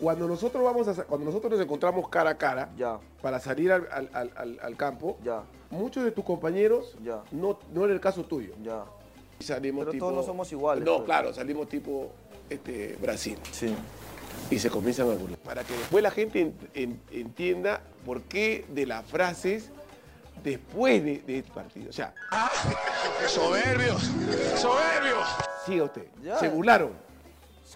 Cuando 0.00 0.28
nosotros 0.28 0.62
vamos 0.62 0.86
a, 0.86 0.94
cuando 1.04 1.26
nosotros 1.26 1.50
nos 1.50 1.60
encontramos 1.60 2.08
cara 2.08 2.30
a 2.30 2.38
cara 2.38 2.68
ya, 2.76 2.98
para 3.20 3.40
salir 3.40 3.72
al, 3.72 3.88
al- 3.90 4.08
al- 4.12 4.32
al- 4.36 4.60
al 4.62 4.76
campo, 4.76 5.18
ya, 5.24 5.42
muchos 5.70 6.04
de 6.04 6.12
tus 6.12 6.24
compañeros, 6.24 6.94
Ya. 7.02 7.20
no, 7.32 7.58
no 7.74 7.84
era 7.84 7.92
el 7.94 8.00
caso 8.00 8.22
tuyo. 8.24 8.52
ya. 8.62 8.84
Salimos 9.40 9.80
Pero 9.82 9.92
tipo, 9.92 10.04
todos 10.06 10.16
no 10.16 10.22
somos 10.22 10.50
iguales, 10.52 10.84
No, 10.84 10.96
pues. 10.98 11.06
claro, 11.06 11.32
salimos 11.34 11.68
tipo 11.68 12.10
este, 12.48 12.96
Brasil. 13.02 13.38
Sí. 13.50 13.74
Y 14.50 14.58
se 14.60 14.70
comienzan 14.70 15.10
a 15.10 15.14
burlar. 15.14 15.38
Para 15.40 15.64
que 15.64 15.74
después 15.76 16.02
la 16.02 16.10
gente 16.12 16.40
en- 16.42 16.54
en- 16.74 17.00
entienda 17.10 17.80
por 18.06 18.22
qué 18.22 18.64
de 18.68 18.86
las 18.86 19.04
frases 19.04 19.70
después 20.42 21.04
de, 21.04 21.18
de 21.20 21.38
este 21.38 21.50
partido. 21.52 21.90
O 21.90 21.92
sea, 21.92 22.14
Soberbios, 23.26 24.02
soberbios. 24.56 25.26
siga 25.66 25.84
usted. 25.84 26.06
Ya. 26.22 26.38
Se 26.38 26.48
burlaron. 26.48 26.92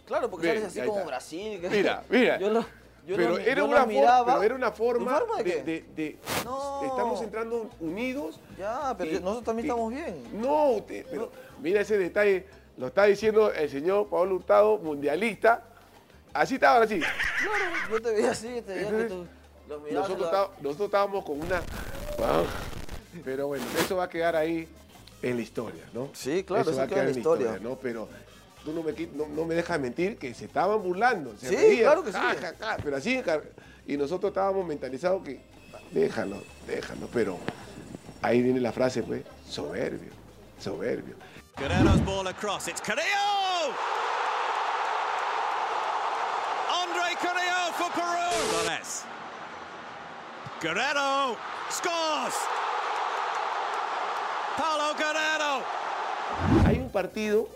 Claro, 0.07 0.31
porque 0.31 0.47
Ven, 0.49 0.57
sales 0.59 0.71
así 0.77 0.81
como 0.87 0.99
está. 0.99 1.07
Brasil. 1.09 1.61
que- 1.61 1.69
Mira, 1.71 2.03
mira. 2.09 2.39
Yo 2.39 2.51
lo, 2.51 2.61
yo 3.07 3.17
pero, 3.17 3.29
lo- 3.31 3.39
era 3.39 3.55
yo 3.57 3.65
una 3.67 3.87
miraba. 3.87 4.27
pero 4.35 4.43
era 4.43 4.55
una 4.55 4.73
forma, 4.73 5.13
¿En 5.13 5.19
forma 5.19 5.37
de 5.39 5.45
de, 5.45 5.51
qué? 5.53 5.63
de- 5.63 5.85
de- 5.95 6.19
No. 6.45 6.83
Estamos 6.85 7.23
entrando 7.23 7.71
unidos. 7.81 8.41
Ya, 8.59 8.95
pero 8.97 9.11
y- 9.11 9.15
nosotros 9.21 9.45
también 9.45 9.67
y- 9.67 9.69
estamos 9.69 9.91
bien. 9.93 10.41
No, 10.41 10.65
usted, 10.71 11.07
pero 11.11 11.31
mira 11.61 11.81
ese 11.81 11.99
detalle. 11.99 12.47
Lo 12.79 12.87
está 12.89 13.05
diciendo 13.05 13.53
el 13.53 13.69
señor 13.69 14.09
Pablo 14.09 14.37
Hurtado, 14.37 14.79
mundialista. 14.79 15.63
Así 16.33 16.55
estaban 16.55 16.83
así. 16.83 16.99
Claro, 16.99 17.65
yo 17.91 18.01
te 18.01 18.11
veía 18.13 18.31
así, 18.31 18.63
te 18.63 18.75
veía 18.75 18.89
que 18.91 19.05
tú 19.05 19.27
los 19.69 19.83
mirabas. 19.83 20.09
Nosotros, 20.09 20.21
la- 20.21 20.27
estábamos, 20.27 20.63
nosotros 20.63 20.87
estábamos 20.87 21.25
con 21.25 21.41
una. 21.43 21.61
Ah, 22.21 22.43
Pero 23.25 23.47
bueno, 23.49 23.65
eso 23.79 23.97
va 23.97 24.05
a 24.05 24.09
quedar 24.09 24.37
ahí 24.37 24.69
en 25.23 25.37
la 25.37 25.43
historia, 25.43 25.83
¿no? 25.93 26.11
Sí, 26.15 26.45
claro, 26.45 26.63
eso 26.71 26.77
va 26.77 26.85
a 26.85 26.87
queda 26.87 26.95
quedar 26.97 27.09
en 27.09 27.13
la 27.15 27.19
historia. 27.19 27.59
¿no? 27.61 27.77
Pero 27.77 28.09
tú 28.65 28.73
no 28.73 28.83
me, 28.83 28.93
no, 29.15 29.27
no 29.29 29.45
me 29.45 29.55
dejas 29.55 29.79
mentir 29.81 30.17
que 30.19 30.35
se 30.35 30.47
estaban 30.47 30.83
burlando. 30.83 31.35
se 31.39 31.49
Sí, 31.49 31.57
reían, 31.57 31.83
claro 31.85 32.05
que 32.05 32.13
sí. 32.13 32.19
ja, 32.19 32.35
ja, 32.41 32.55
ja, 32.59 32.77
pero 32.83 32.97
así, 32.97 33.23
y 33.87 33.97
nosotros 33.97 34.31
estábamos 34.31 34.67
mentalizados 34.67 35.23
que 35.23 35.41
déjalo, 35.91 36.43
déjalo, 36.67 37.09
pero 37.13 37.39
ahí 38.23 38.43
viene 38.43 38.61
la 38.61 38.73
frase, 38.73 39.03
pues, 39.03 39.23
soberbio, 39.49 40.11
soberbio. 40.59 41.17
Guerrero's 41.57 42.03
ball 42.05 42.27
across. 42.29 42.67
It's 42.69 42.81
Carrillo! 42.81 43.75
Andre 46.71 47.15
Carrillo 47.21 47.73
for 47.77 47.91
Peru. 47.93 48.13
Guerrero 50.63 51.37
scores. 51.73 52.35
Paulo 54.57 54.95
Guerrero. 54.97 55.65
Hay 56.67 56.79
un 56.79 56.91
partido 56.91 57.49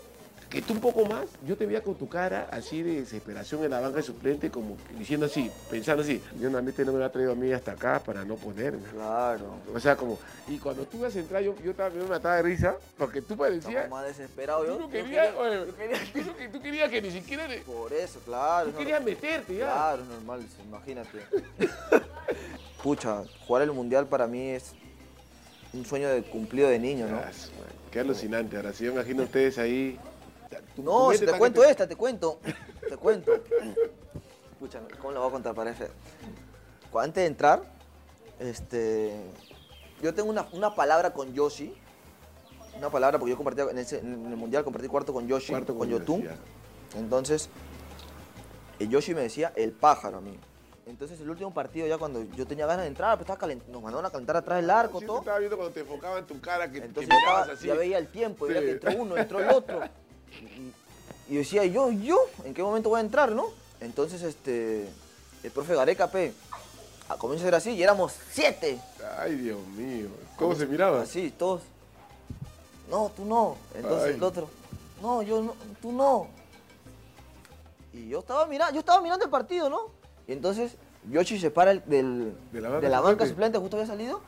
que 0.49 0.61
tú 0.61 0.71
un 0.73 0.79
poco 0.79 1.05
más, 1.05 1.25
yo 1.45 1.57
te 1.57 1.65
veía 1.65 1.83
con 1.83 1.95
tu 1.95 2.07
cara 2.07 2.47
así 2.51 2.81
de 2.81 3.01
desesperación 3.01 3.65
en 3.65 3.71
la 3.71 3.81
banca 3.81 3.97
de 3.97 4.03
suplente, 4.03 4.49
como 4.49 4.77
diciendo 4.97 5.25
así, 5.25 5.51
pensando 5.69 6.03
así, 6.03 6.23
yo 6.35 6.43
normalmente 6.43 6.85
no 6.85 6.93
me 6.93 6.99
lo 6.99 7.05
ha 7.05 7.11
traído 7.11 7.33
a 7.33 7.35
mí 7.35 7.51
hasta 7.51 7.73
acá 7.73 7.99
para 7.99 8.23
no 8.23 8.35
ponerme. 8.35 8.81
Claro. 8.93 9.57
O 9.75 9.79
sea, 9.79 9.97
como, 9.97 10.17
y 10.47 10.57
cuando 10.57 10.85
tú 10.85 10.99
ibas 10.99 11.13
a 11.17 11.19
entrar, 11.19 11.43
yo, 11.43 11.53
yo 11.61 11.71
estaba, 11.71 11.89
yo 11.89 12.01
me 12.03 12.05
mataba 12.09 12.37
de 12.37 12.43
risa, 12.43 12.77
porque 12.97 13.21
tú 13.21 13.35
parecías, 13.35 13.67
Estaba 13.83 13.89
más 13.89 14.05
desesperado. 14.05 14.61
tú 14.63 14.67
Yo, 14.67 14.73
no 14.75 14.85
yo 14.85 14.89
querías, 14.89 15.27
quería- 15.27 15.39
oye, 15.41 15.65
yo 15.67 15.75
quería- 15.75 15.99
tú, 16.13 16.21
no 16.21 16.37
que- 16.37 16.47
tú 16.49 16.61
querías 16.61 16.89
que 16.91 17.01
ni 17.01 17.11
siquiera, 17.11 17.45
le- 17.47 17.59
Por 17.59 17.91
eso, 17.91 18.19
claro. 18.23 18.67
tú 18.67 18.71
no- 18.71 18.77
querías 18.79 19.03
meterte 19.03 19.53
ya. 19.57 19.65
Claro, 19.65 20.01
es 20.03 20.07
normal, 20.07 20.45
imagínate. 20.65 21.19
Pucha, 22.83 23.23
jugar 23.45 23.63
el 23.63 23.71
mundial 23.71 24.07
para 24.07 24.27
mí 24.27 24.49
es 24.49 24.73
un 25.73 25.85
sueño 25.85 26.09
de 26.09 26.23
cumplido 26.23 26.69
de 26.69 26.79
niño, 26.79 27.07
¿no? 27.07 27.17
Qué 27.91 27.99
alucinante, 28.01 28.55
ahora 28.57 28.73
si 28.73 28.85
yo 28.85 28.91
imagino 28.91 29.23
ustedes 29.23 29.57
ahí. 29.57 29.99
No, 30.77 31.11
si 31.11 31.25
te 31.25 31.31
cuento 31.39 31.61
te- 31.61 31.69
esta, 31.71 31.87
te 31.87 31.95
cuento. 31.95 32.39
Te 32.87 32.95
cuento. 32.97 33.31
Pucha, 34.59 34.79
¿cómo 34.99 35.11
lo 35.11 35.19
voy 35.21 35.29
a 35.29 35.31
contar? 35.31 35.55
Parece. 35.55 35.87
Cu- 36.91 36.99
Antes 36.99 37.21
de 37.23 37.27
entrar, 37.27 37.63
este, 38.39 39.13
yo 40.01 40.13
tengo 40.13 40.29
una, 40.29 40.47
una 40.51 40.73
palabra 40.75 41.11
con 41.13 41.33
Yoshi. 41.33 41.73
Una 42.77 42.89
palabra, 42.91 43.17
porque 43.17 43.31
yo 43.31 43.37
compartí 43.37 43.61
en, 43.61 43.77
ese- 43.79 43.99
en 43.99 44.25
el 44.27 44.35
mundial, 44.37 44.63
compartí 44.63 44.87
cuarto 44.87 45.11
con 45.13 45.27
Yoshi, 45.27 45.49
Cuarto 45.51 45.73
con 45.75 45.89
con 45.89 45.89
Yotun. 45.89 46.27
Entonces, 46.95 47.49
Yoshi 48.79 49.15
me 49.15 49.21
decía 49.21 49.51
el 49.55 49.71
pájaro 49.71 50.19
a 50.19 50.21
mí. 50.21 50.37
Entonces, 50.87 51.19
el 51.19 51.29
último 51.29 51.53
partido, 51.53 51.85
ya 51.85 51.97
cuando 51.97 52.23
yo 52.35 52.47
tenía 52.47 52.65
ganas 52.65 52.83
de 52.83 52.87
entrar, 52.87 53.17
pues 53.17 53.29
estaba 53.29 53.37
nos 53.69 53.81
mandaron 53.81 54.05
a 54.05 54.09
calentar 54.09 54.37
atrás 54.37 54.61
del 54.61 54.69
arco, 54.69 54.99
Sí, 54.99 55.01
te 55.01 55.07
todo. 55.07 55.19
estaba 55.19 55.37
viendo 55.39 55.57
cuando 55.57 55.73
te 55.73 55.81
enfocaban 55.81 56.25
tu 56.25 56.39
cara, 56.39 56.71
que, 56.71 56.77
Entonces 56.77 57.09
que 57.09 57.15
estaba- 57.17 57.53
así. 57.53 57.67
ya 57.67 57.73
veía 57.73 57.97
el 57.97 58.07
tiempo, 58.07 58.45
veía 58.47 58.59
Sí. 58.61 58.65
que 58.67 58.71
entró 58.71 58.91
uno, 59.01 59.17
entró 59.17 59.39
el 59.39 59.49
otro. 59.49 59.81
Y, 61.29 61.35
decía, 61.35 61.65
yo, 61.65 61.91
yo, 61.91 62.17
¿en 62.45 62.53
qué 62.53 62.63
momento 62.63 62.87
voy 62.89 62.99
a 62.99 63.01
entrar, 63.01 63.33
no? 63.33 63.47
Entonces, 63.81 64.21
este, 64.21 64.87
el 65.43 65.51
profe 65.51 65.75
Gareca, 65.75 66.09
pe, 66.09 66.33
a- 67.09 67.17
comienza 67.17 67.43
a 67.45 67.47
ser 67.47 67.55
así 67.55 67.71
y 67.71 67.83
éramos 67.83 68.13
siete. 68.31 68.79
Ay, 69.19 69.35
Dios 69.35 69.59
mío. 69.67 70.07
¿Cómo 70.37 70.55
se 70.55 70.65
miraba? 70.65 71.01
Así, 71.01 71.31
todos. 71.37 71.63
No, 72.89 73.11
tú 73.13 73.25
no. 73.25 73.57
Entonces 73.75 74.07
Ay. 74.11 74.13
el 74.15 74.23
otro, 74.23 74.49
no, 75.01 75.21
yo 75.21 75.41
no, 75.41 75.53
tú 75.81 75.91
no. 75.91 76.27
Y 77.91 78.07
yo 78.07 78.19
estaba 78.19 78.45
mirando, 78.45 78.73
yo 78.73 78.79
estaba 78.79 79.01
mirando 79.01 79.25
el 79.25 79.31
partido, 79.31 79.69
¿no? 79.69 79.96
Y 80.27 80.33
entonces 80.33 80.75
Yoshi 81.09 81.39
se 81.39 81.51
para 81.51 81.71
el- 81.71 81.83
del, 81.85 82.35
De 82.51 82.59
de 82.59 82.61
la 82.61 82.69
banca 82.69 82.89
banca 82.89 83.25
suplente. 83.25 83.27
suplente, 83.29 83.57
justo 83.59 83.77
había 83.77 83.87
salido, 83.87 84.21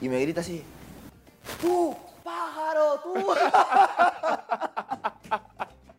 y 0.00 0.08
me 0.08 0.20
grita 0.20 0.40
así, 0.40 0.62
tú, 1.60 1.94
pájaro, 2.24 3.00
tú. 3.02 3.14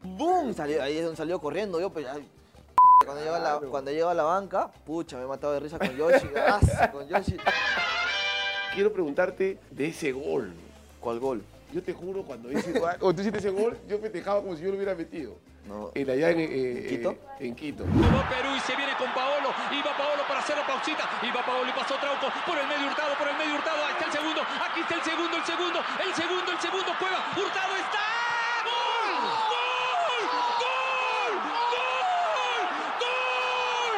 ¡Bum! 0.03 0.53
Salió, 0.53 0.83
ahí 0.83 0.97
es 0.97 1.03
donde 1.03 1.17
salió 1.17 1.39
corriendo 1.39 1.79
yo, 1.79 1.89
pues 1.89 2.05
ay, 2.07 2.27
cuando 3.05 3.23
la, 3.25 3.59
cuando 3.69 3.91
llega 3.91 4.11
a 4.11 4.13
la 4.13 4.23
banca, 4.23 4.71
pucha, 4.85 5.17
me 5.17 5.23
he 5.23 5.27
matado 5.27 5.53
de 5.53 5.59
risa 5.61 5.77
con 5.79 5.95
Yoshi, 5.95 6.27
gas, 6.33 6.63
con 6.91 7.07
Yoshi. 7.07 7.37
Quiero 8.73 8.91
preguntarte 8.91 9.57
de 9.71 9.87
ese 9.87 10.11
gol. 10.11 10.53
¿Cuál 10.99 11.19
gol? 11.19 11.43
Yo 11.71 11.81
te 11.83 11.93
juro, 11.93 12.23
cuando, 12.23 12.51
hice, 12.51 12.73
cuando 12.79 13.13
tú 13.13 13.21
hiciste 13.21 13.39
ese 13.39 13.49
gol, 13.51 13.77
yo 13.87 13.99
festejaba 13.99 14.41
como 14.41 14.55
si 14.55 14.63
yo 14.63 14.69
lo 14.69 14.75
hubiera 14.75 14.95
metido. 14.95 15.33
No. 15.67 15.89
En 15.95 16.10
allá 16.10 16.30
en, 16.30 16.39
eh, 16.41 16.45
¿En 16.78 16.88
Quito? 16.88 17.12
eh, 17.12 17.17
en 17.47 17.56
Quito. 17.56 17.84
Va 17.86 18.30
Perú 18.30 18.49
y 18.56 18.60
se 18.60 18.75
viene 18.75 18.93
con 18.97 19.12
Paolo. 19.13 19.49
Y 19.71 19.82
va 19.82 19.97
Paolo 19.97 20.21
para 20.28 20.39
hacer 20.39 20.56
la 20.58 20.65
pausita. 20.67 21.10
Y 21.23 21.32
va 21.32 21.43
Paolo 21.43 21.67
y 21.67 21.73
pasó 21.73 21.95
Trauco 21.95 22.28
por 22.45 22.58
el 22.58 22.67
medio 22.67 22.86
hurtado, 22.88 23.15
por 23.17 23.28
el 23.28 23.36
medio 23.36 23.56
hurtado. 23.56 23.84
Ahí 23.86 23.93
está 23.93 24.06
el 24.06 24.12
segundo. 24.12 24.41
Aquí 24.41 24.82
está 24.82 24.95
el 24.95 25.01
segundo, 25.04 25.38
el 25.38 25.43
segundo, 25.45 25.80
el 26.06 26.13
segundo, 26.13 26.51
el 26.51 26.60
segundo. 26.60 26.91
Cueva. 26.99 27.19
Hurtado 27.36 27.75
está. 27.82 28.06
¡Gol! 28.62 29.25
¡Gol! 29.49 30.30
¡Gol! 30.62 31.34
¡Gol! 33.01 33.97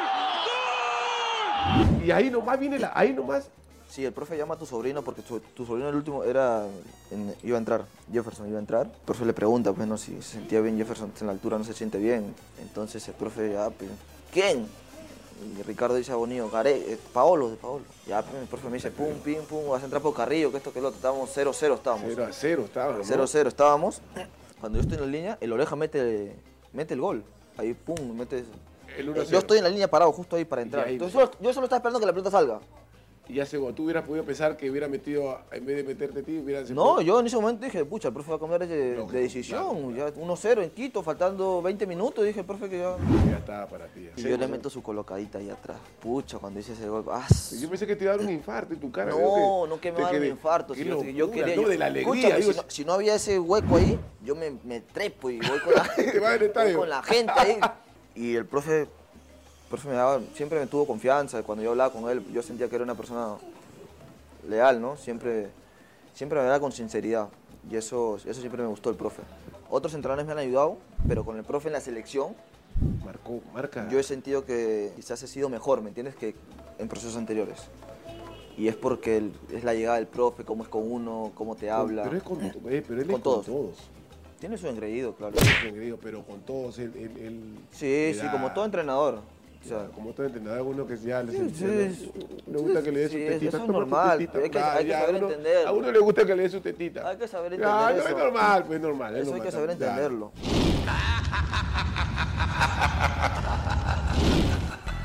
¡Gol! 1.91 2.05
Y 2.05 2.11
ahí 2.11 2.29
nomás 2.29 2.57
viene 2.59 2.79
la. 2.79 2.91
Ahí 2.95 3.11
nomás. 3.11 3.51
Sí, 3.97 4.05
el 4.05 4.13
profe 4.13 4.37
llama 4.37 4.53
a 4.53 4.57
tu 4.59 4.67
sobrino 4.67 5.01
porque 5.01 5.23
tu, 5.23 5.39
tu 5.39 5.65
sobrino 5.65 5.89
el 5.89 5.95
último 5.95 6.23
era 6.23 6.67
en- 7.09 7.33
iba 7.41 7.55
a 7.55 7.59
entrar, 7.59 7.83
Jefferson 8.13 8.47
iba 8.47 8.57
a 8.57 8.59
entrar. 8.59 8.85
El 8.85 8.91
profe 9.07 9.25
le 9.25 9.33
pregunta, 9.33 9.73
pues 9.73 9.87
no, 9.87 9.97
si 9.97 10.15
se 10.21 10.33
sentía 10.33 10.61
bien 10.61 10.77
Jefferson 10.77 11.11
en 11.19 11.25
la 11.25 11.33
altura 11.33 11.57
no 11.57 11.63
se 11.63 11.73
siente 11.73 11.97
bien. 11.97 12.35
Entonces 12.61 13.07
el 13.07 13.15
profe, 13.15 13.53
ya, 13.53 13.71
pues, 13.71 13.89
¿quién? 14.31 14.67
Y 15.57 15.63
Ricardo 15.63 15.95
dice 15.95 16.11
a 16.11 16.15
Bonillo, 16.15 16.47
Care, 16.51 16.75
eh, 16.93 16.99
Paolo, 17.11 17.49
de 17.49 17.55
Paolo. 17.55 17.85
Ya, 18.05 18.21
pues, 18.21 18.39
el 18.39 18.47
profe 18.47 18.67
me 18.67 18.75
dice, 18.75 18.91
pum, 18.91 19.15
pim, 19.25 19.41
pum, 19.45 19.67
vas 19.67 19.81
a 19.81 19.85
entrar 19.85 19.99
por 20.03 20.13
Carrillo, 20.13 20.51
que 20.51 20.57
esto, 20.57 20.71
que 20.71 20.79
lo 20.79 20.89
otro. 20.89 20.97
Estábamos 20.97 21.35
0-0, 21.35 21.73
estábamos. 21.73 22.05
0 22.07 22.23
a 22.23 22.31
0 22.31 22.63
estaba. 22.65 22.93
¿no? 22.99 23.03
0-0 23.03 23.47
estábamos. 23.47 24.01
Cuando 24.59 24.77
yo 24.77 24.83
estoy 24.83 24.97
en 24.99 25.05
la 25.05 25.09
línea, 25.11 25.37
el 25.41 25.51
oreja 25.53 25.75
mete, 25.75 26.35
mete 26.71 26.93
el 26.93 27.01
gol. 27.01 27.23
Ahí, 27.57 27.73
pum, 27.73 27.95
mete. 28.15 28.45
El 28.95 29.09
1 29.09 29.21
a 29.21 29.23
Yo 29.23 29.29
0. 29.29 29.39
estoy 29.39 29.57
en 29.57 29.63
la 29.63 29.69
línea 29.71 29.87
parado 29.89 30.11
justo 30.11 30.35
ahí 30.35 30.45
para 30.45 30.61
entrar. 30.61 30.85
ahí- 30.85 30.93
Entonces, 30.93 31.13
solo- 31.13 31.31
yo 31.41 31.51
solo 31.51 31.65
estaba 31.65 31.77
esperando 31.79 31.99
que 31.99 32.05
la 32.05 32.11
pelota 32.13 32.29
salga. 32.29 32.59
Y 33.29 33.33
ya 33.35 33.45
se 33.45 33.57
tú 33.57 33.83
hubieras 33.83 34.05
podido 34.05 34.23
pensar 34.23 34.55
que 34.55 34.69
hubiera 34.69 34.87
metido, 34.87 35.39
en 35.51 35.65
vez 35.65 35.77
de 35.77 35.83
meterte 35.83 36.19
a 36.19 36.23
ti, 36.23 36.37
hubieras. 36.37 36.69
No, 36.71 37.01
yo 37.01 37.19
en 37.19 37.25
ese 37.25 37.35
momento 37.35 37.65
dije, 37.65 37.83
pucha, 37.83 38.07
el 38.07 38.13
profe 38.13 38.29
va 38.31 38.37
a 38.37 38.39
cambiar 38.39 38.67
de, 38.67 39.03
decisión. 39.11 39.95
Ya 39.95 40.07
1-0 40.13 40.63
en 40.63 40.69
Quito, 40.69 41.03
faltando 41.03 41.61
20 41.61 41.85
minutos. 41.85 42.25
Dije, 42.25 42.43
profe, 42.43 42.69
que 42.69 42.79
ya. 42.79 42.95
Ya 43.29 43.37
estaba 43.37 43.67
para 43.67 43.87
ti. 43.87 44.09
Y 44.15 44.21
yo 44.21 44.37
le 44.37 44.47
meto 44.47 44.69
su 44.69 44.81
colocadita 44.81 45.39
ahí 45.39 45.49
atrás. 45.49 45.77
Pucha, 45.99 46.37
cuando 46.39 46.59
hice 46.59 46.73
ese 46.73 46.87
gol. 46.87 47.03
¡ah! 47.11 47.27
Yo 47.59 47.69
pensé 47.69 47.85
que 47.85 47.95
te 47.95 48.05
iba 48.05 48.13
a 48.13 48.17
dar 48.17 48.25
un 48.25 48.31
infarto 48.31 48.73
en 48.73 48.79
tu 48.79 48.91
cara. 48.91 49.11
No, 49.11 49.67
no 49.67 49.79
que 49.79 49.91
me 49.91 50.01
va 50.01 50.09
a 50.09 50.11
dar 50.13 50.21
un 50.21 50.27
infarto. 50.27 50.73
Si 50.73 50.85
yo 50.85 51.29
quería. 51.29 51.55
no, 51.55 51.63
yo- 51.63 51.67
de 51.69 51.77
la 51.77 51.87
alegría. 51.87 52.29
Escúchame, 52.29 52.39
digo, 52.39 52.53
si, 52.53 52.57
no, 52.57 52.65
si 52.69 52.85
no 52.85 52.93
había 52.93 53.15
ese 53.15 53.39
hueco 53.39 53.75
ahí, 53.75 53.99
yo 54.23 54.35
me, 54.35 54.51
me 54.63 54.79
trepo 54.81 55.29
y 55.29 55.39
voy 55.39 55.59
con 55.59 55.73
la, 55.73 55.83
voy 56.63 56.73
con 56.73 57.03
gente 57.03 57.33
ahí. 57.35 57.59
Y 58.17 58.35
el 58.35 58.47
profe, 58.47 58.87
profe 59.69 59.87
me 59.89 59.95
daba, 59.95 60.21
siempre 60.33 60.59
me 60.59 60.67
tuvo 60.67 60.85
confianza. 60.87 61.43
Cuando 61.43 61.63
yo 61.63 61.71
hablaba 61.71 61.91
con 61.93 62.09
él, 62.09 62.23
yo 62.33 62.41
sentía 62.41 62.67
que 62.69 62.75
era 62.75 62.83
una 62.83 62.95
persona 62.95 63.35
leal, 64.47 64.81
¿no? 64.81 64.97
Siempre, 64.97 65.47
siempre 66.13 66.37
me 66.37 66.43
hablaba 66.45 66.59
con 66.59 66.71
sinceridad. 66.71 67.27
Y 67.69 67.75
eso, 67.75 68.15
eso 68.17 68.39
siempre 68.39 68.61
me 68.61 68.69
gustó 68.69 68.89
el 68.89 68.95
profe. 68.95 69.21
Otros 69.69 69.93
entrenadores 69.93 70.25
me 70.25 70.31
han 70.31 70.37
ayudado, 70.37 70.77
pero 71.07 71.25
con 71.25 71.37
el 71.37 71.43
profe 71.43 71.67
en 71.67 71.73
la 71.73 71.81
selección, 71.81 72.33
Marcó, 73.03 73.41
marca. 73.53 73.87
yo 73.89 73.99
he 73.99 74.03
sentido 74.03 74.45
que 74.45 74.93
quizás 74.95 75.21
he 75.23 75.27
sido 75.27 75.49
mejor, 75.49 75.81
¿me 75.81 75.89
entiendes? 75.89 76.15
Que 76.15 76.35
en 76.79 76.87
procesos 76.87 77.17
anteriores. 77.17 77.59
Y 78.57 78.69
es 78.69 78.75
porque 78.75 79.17
el- 79.17 79.33
es 79.51 79.63
la 79.63 79.73
llegada 79.73 79.97
del 79.97 80.07
profe, 80.07 80.43
cómo 80.45 80.63
es 80.63 80.69
con 80.69 80.89
uno, 80.89 81.31
cómo 81.35 81.55
te 81.55 81.69
habla. 81.69 82.03
Pero 82.03 82.17
es 82.17 82.23
con, 82.23 82.41
eh, 82.43 82.53
pero 82.87 83.01
él 83.01 83.07
Con 83.07 83.15
es 83.17 83.23
todos. 83.23 83.45
con 83.45 83.55
todos. 83.55 83.77
Tiene 84.39 84.57
su 84.57 84.67
engreído, 84.67 85.13
claro. 85.15 85.35
Yo 85.65 85.71
digo, 85.73 85.97
pero 86.01 86.23
con 86.23 86.39
todos, 86.41 86.79
él, 86.79 86.91
él- 86.95 87.17
él- 87.17 87.59
Sí, 87.71 88.11
sí, 88.13 88.19
da- 88.19 88.31
como 88.31 88.51
todo 88.53 88.65
entrenador. 88.65 89.19
O 89.67 89.79
sea, 89.79 89.87
como 89.93 90.11
todo 90.13 90.25
entrenador, 90.27 90.61
uno 90.65 90.87
que 90.87 90.95
ya 90.97 91.21
le, 91.23 91.31
Sí, 91.33 91.49
sí, 91.53 92.11
le 92.49 92.57
gusta 92.57 92.81
que 92.81 92.91
le 92.91 92.99
dé 93.01 93.07
su 93.09 93.15
sí, 93.17 93.25
tetita. 93.25 93.49
eso 93.57 93.63
es 93.63 93.67
normal, 93.69 94.17
tetita. 94.17 94.39
hay 94.39 94.49
que- 94.49 94.59
Ah, 94.59 94.73
hay 94.77 94.83
que 94.85 94.89
ya, 94.91 94.99
saber 95.01 95.15
uno- 95.15 95.27
entenderlo. 95.29 95.67
A 95.67 95.71
uno 95.73 95.91
le 95.91 95.99
gusta 95.99 96.25
que 96.25 96.35
le 96.35 96.43
dé 96.43 96.49
su 96.49 96.61
tetita. 96.61 97.07
hay 97.09 97.17
que 97.17 97.27
saber 97.27 97.51
Ya, 97.51 97.55
entender 97.57 97.95
no, 97.95 98.01
eso. 98.01 98.09
es 98.09 98.17
normal, 98.23 98.63
pues 98.65 98.77
es 98.77 98.81
normal. 98.83 99.15
es 99.15 99.21
Eso 99.23 99.33
hay 99.33 99.39
normal 99.39 99.45
que 99.45 99.51
saber 99.51 99.69
también, 99.69 99.89
entenderlo. 99.89 100.31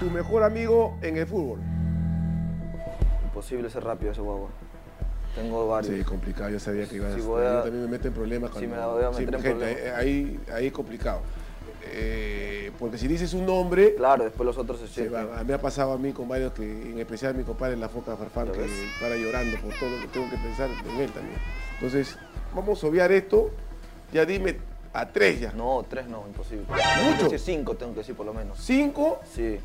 Tu 0.00 0.10
mejor 0.10 0.42
amigo 0.42 0.96
en 1.02 1.16
el 1.16 1.26
fútbol. 1.26 1.60
Imposible 3.24 3.70
ser 3.70 3.84
rápido 3.84 4.12
ese 4.12 4.20
guagua. 4.20 4.48
Tengo 5.34 5.66
varios. 5.68 5.94
Sí, 5.96 6.04
complicado, 6.04 6.50
yo 6.50 6.58
sabía 6.60 6.86
que 6.86 6.96
ibas 6.96 7.14
Sí, 7.14 7.20
a... 7.20 7.24
voy 7.24 7.44
a- 7.46 7.52
Yo 7.54 7.62
también 7.62 7.84
me 7.84 7.90
meto 7.90 8.08
en 8.08 8.14
problemas 8.14 8.50
Sí, 8.50 8.66
cuando... 8.66 8.74
me 8.74 8.76
la 8.80 8.86
voy 8.88 9.04
a 9.04 9.10
meter 9.10 9.22
en 9.34 9.40
gente, 9.42 9.50
problemas. 9.50 9.80
eh, 9.80 9.92
ahí, 9.96 10.40
ahí 10.52 10.66
es 10.66 10.72
complicado. 10.72 11.20
Eh, 11.84 12.70
porque 12.78 12.98
si 12.98 13.08
dices 13.08 13.34
un 13.34 13.46
nombre, 13.46 13.94
Claro, 13.94 14.24
después 14.24 14.46
los 14.46 14.56
otros 14.58 14.80
se 14.80 14.88
se 14.88 15.10
me 15.44 15.54
ha 15.54 15.60
pasado 15.60 15.92
a 15.92 15.98
mí 15.98 16.12
con 16.12 16.28
varios 16.28 16.52
que, 16.52 16.62
en 16.64 16.98
especial 16.98 17.34
mi 17.34 17.44
compadre 17.44 17.76
La 17.76 17.88
Foca 17.88 18.16
Farfán, 18.16 18.46
¿Ya 18.48 18.52
que 18.52 18.66
para 19.00 19.16
llorando 19.16 19.56
por 19.58 19.72
todo 19.78 19.90
lo 19.90 20.00
que 20.00 20.08
tengo 20.08 20.30
que 20.30 20.36
pensar 20.36 20.70
en 20.70 21.00
él 21.00 21.10
también. 21.10 21.38
Entonces, 21.74 22.16
vamos 22.54 22.82
a 22.82 22.86
obviar 22.86 23.10
esto. 23.12 23.50
Ya 24.12 24.24
dime 24.24 24.58
a 24.92 25.08
tres 25.08 25.40
ya. 25.40 25.52
No, 25.52 25.84
tres 25.88 26.06
no, 26.06 26.24
imposible. 26.26 26.66
¿Mucho? 27.04 27.26
Tengo 27.28 27.38
cinco, 27.38 27.74
tengo 27.76 27.92
que 27.92 28.00
decir 28.00 28.14
por 28.14 28.26
lo 28.26 28.34
menos. 28.34 28.58
Cinco, 28.60 29.20
Sí. 29.34 29.58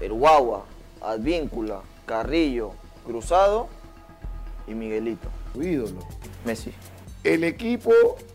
El 0.00 0.12
Guagua, 0.12 0.64
Advíncula, 1.00 1.80
Carrillo, 2.06 2.72
Cruzado 3.04 3.68
y 4.66 4.74
Miguelito. 4.74 5.28
tu 5.52 5.62
ídolo. 5.62 6.00
Messi. 6.44 6.72
El 7.24 7.42
equipo 7.42 7.90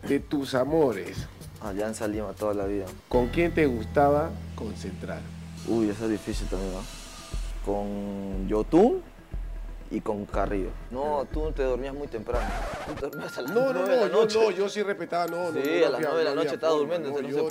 de 0.07 0.19
tus 0.19 0.55
amores. 0.55 1.27
Alianza 1.63 2.07
Lima 2.07 2.33
toda 2.33 2.53
la 2.53 2.65
vida. 2.65 2.85
¿Con 3.09 3.27
quién 3.29 3.53
te 3.53 3.65
gustaba 3.65 4.29
concentrar? 4.55 5.19
Uy, 5.67 5.89
eso 5.89 6.05
es 6.05 6.11
difícil 6.11 6.47
también, 6.47 6.73
¿no? 6.73 6.81
Con 7.65 8.47
Yotun 8.49 9.01
y 9.91 10.01
con 10.01 10.25
Carrillo. 10.25 10.69
No, 10.91 11.25
tú 11.31 11.51
te 11.51 11.63
dormías 11.63 11.93
muy 11.93 12.07
temprano. 12.07 12.45
Tú 12.87 12.93
te 12.95 13.01
dormías 13.07 13.37
a 13.37 13.41
las 13.43 13.51
No, 13.51 13.61
no, 13.67 13.73
nueve 13.73 13.89
de 13.91 13.95
la 14.01 14.07
no, 14.07 14.11
yo 14.13 14.21
noche. 14.21 14.39
no, 14.41 14.51
yo 14.51 14.67
sí 14.69 14.83
respetaba, 14.83 15.27
no, 15.27 15.51
no. 15.51 15.61
Sí, 15.61 15.79
no, 15.79 15.85
a 15.85 15.89
las 15.89 15.93
había- 15.95 16.07
nueve 16.09 16.17
de 16.19 16.23
la 16.25 16.29
no 16.35 16.43
noche 16.43 16.55
estaba 16.55 16.73
durmiendo, 16.73 17.09
no, 17.09 17.21
no 17.21 17.27
se 17.27 17.33
yo. 17.33 17.47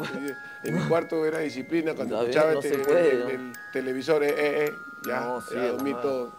En 0.65 0.75
mi 0.75 0.89
cuarto 0.89 1.25
era 1.25 1.39
disciplina, 1.39 1.95
cuando 1.95 2.21
escuchaba 2.21 2.53
no 2.53 2.59
el, 2.59 2.63
se 2.63 2.71
tele- 2.77 2.85
puede, 2.85 3.11
el- 3.13 3.21
¿no? 3.21 3.29
el 3.31 3.53
televisor, 3.73 4.23
eh, 4.25 4.29
eh, 4.31 4.65
eh, 4.67 4.73
ya, 5.07 5.21
No, 5.21 5.41
sí, 5.41 5.55
ya 5.55 5.69
dormí 5.69 5.95
todo. 5.95 6.33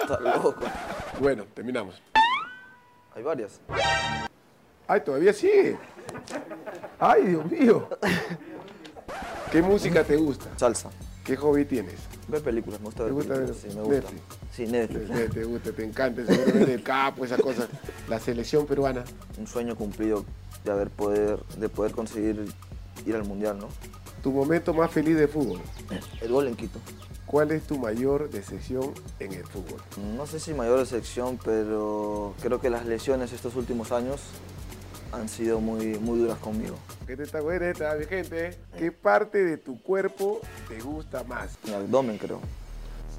Está 0.00 0.20
loco. 0.20 0.54
Bueno, 1.20 1.44
terminamos. 1.54 2.00
Hay 3.14 3.22
varias. 3.22 3.60
Ay, 4.88 5.02
todavía 5.02 5.32
sigue. 5.32 5.76
Ay, 6.98 7.24
Dios 7.26 7.44
mío. 7.50 7.88
¿Qué 9.52 9.62
música 9.62 10.02
te 10.02 10.16
gusta? 10.16 10.46
Salsa. 10.56 10.90
¿Qué 11.24 11.36
hobby 11.36 11.66
tienes? 11.66 11.96
Ver 12.26 12.42
películas, 12.42 12.80
me 12.80 12.86
gusta 12.86 13.04
¿Te 13.04 13.04
ver 13.04 13.12
gusta 13.12 13.34
películas. 13.34 13.62
ver 13.62 13.70
Sí, 13.72 13.76
me 13.76 13.82
gusta. 13.84 14.00
Netflix? 14.10 14.22
Sí, 14.50 14.64
Te, 14.64 14.70
Netflix. 14.72 15.10
te- 15.10 15.28
te 15.28 15.44
gusta, 15.44 15.72
te 15.72 15.84
encanta, 15.84 16.24
seguramente 16.26 16.74
el 16.74 16.82
capo, 16.82 17.24
esas 17.26 17.40
cosas. 17.40 17.68
La 18.08 18.18
selección 18.18 18.66
peruana. 18.66 19.04
Un 19.38 19.46
sueño 19.46 19.76
cumplido 19.76 20.24
de 20.64 20.70
haber 20.72 20.88
poder, 20.88 21.38
de 21.58 21.68
poder 21.68 21.92
conseguir 21.92 22.46
ir 23.06 23.14
al 23.14 23.24
mundial, 23.24 23.58
¿no? 23.58 23.68
Tu 24.22 24.32
momento 24.32 24.72
más 24.72 24.90
feliz 24.90 25.16
de 25.18 25.28
fútbol. 25.28 25.60
El 26.22 26.32
gol 26.32 26.48
en 26.48 26.56
Quito. 26.56 26.78
¿Cuál 27.26 27.50
es 27.52 27.62
tu 27.64 27.78
mayor 27.78 28.30
decepción 28.30 28.94
en 29.20 29.32
el 29.34 29.44
fútbol? 29.44 29.80
No 30.16 30.26
sé 30.26 30.40
si 30.40 30.54
mayor 30.54 30.78
decepción, 30.78 31.38
pero 31.44 32.34
creo 32.42 32.58
que 32.58 32.70
las 32.70 32.86
lesiones 32.86 33.34
estos 33.34 33.54
últimos 33.54 33.92
años 33.92 34.22
han 35.12 35.28
sido 35.28 35.60
muy, 35.60 35.98
muy 35.98 36.18
duras 36.18 36.38
conmigo. 36.38 36.76
¿Qué 37.06 37.16
te 37.16 37.22
está 37.22 37.40
buena 37.40 37.70
esta, 37.70 37.94
mi 37.94 38.04
gente? 38.04 38.56
¿Qué 38.76 38.92
parte 38.92 39.44
de 39.44 39.56
tu 39.56 39.80
cuerpo 39.82 40.40
te 40.68 40.80
gusta 40.80 41.24
más? 41.24 41.58
Mi 41.64 41.72
abdomen, 41.72 42.18
creo. 42.18 42.40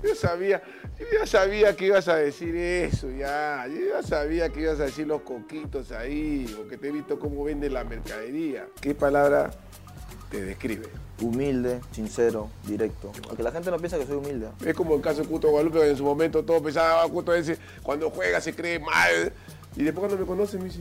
Yo 0.03 0.15
sabía, 0.15 0.61
yo 0.97 1.05
ya 1.19 1.25
sabía 1.25 1.75
que 1.75 1.87
ibas 1.87 2.07
a 2.07 2.15
decir 2.15 2.55
eso, 2.55 3.09
ya. 3.11 3.65
Yo 3.67 3.79
ya 3.93 4.03
sabía 4.03 4.49
que 4.49 4.61
ibas 4.61 4.79
a 4.79 4.85
decir 4.85 5.07
los 5.07 5.21
coquitos 5.21 5.91
ahí, 5.91 6.45
porque 6.55 6.77
te 6.77 6.87
he 6.87 6.91
visto 6.91 7.19
cómo 7.19 7.43
vende 7.43 7.69
la 7.69 7.83
mercadería. 7.83 8.67
¿Qué 8.79 8.95
palabra 8.95 9.51
te 10.31 10.41
describe? 10.41 10.87
Humilde, 11.21 11.81
sincero, 11.91 12.49
directo. 12.65 13.11
Aunque 13.27 13.43
la 13.43 13.51
gente 13.51 13.71
no 13.71 13.77
piensa 13.77 13.97
que 13.97 14.05
soy 14.05 14.15
humilde. 14.15 14.47
Es 14.65 14.73
como 14.73 14.95
el 14.95 15.01
caso 15.01 15.21
de 15.21 15.27
Cuto 15.27 15.49
Guadalupe, 15.49 15.79
que 15.79 15.89
en 15.89 15.97
su 15.97 16.05
momento 16.05 16.45
todo 16.45 16.63
pensaba, 16.63 17.03
ah, 17.03 17.07
Cuto 17.09 17.33
ese, 17.33 17.57
cuando 17.83 18.09
juega 18.09 18.39
se 18.39 18.55
cree 18.55 18.79
mal. 18.79 19.33
Y 19.75 19.83
después 19.83 20.07
cuando 20.07 20.17
me 20.17 20.25
conoce 20.25 20.57
me 20.57 20.65
dice, 20.65 20.79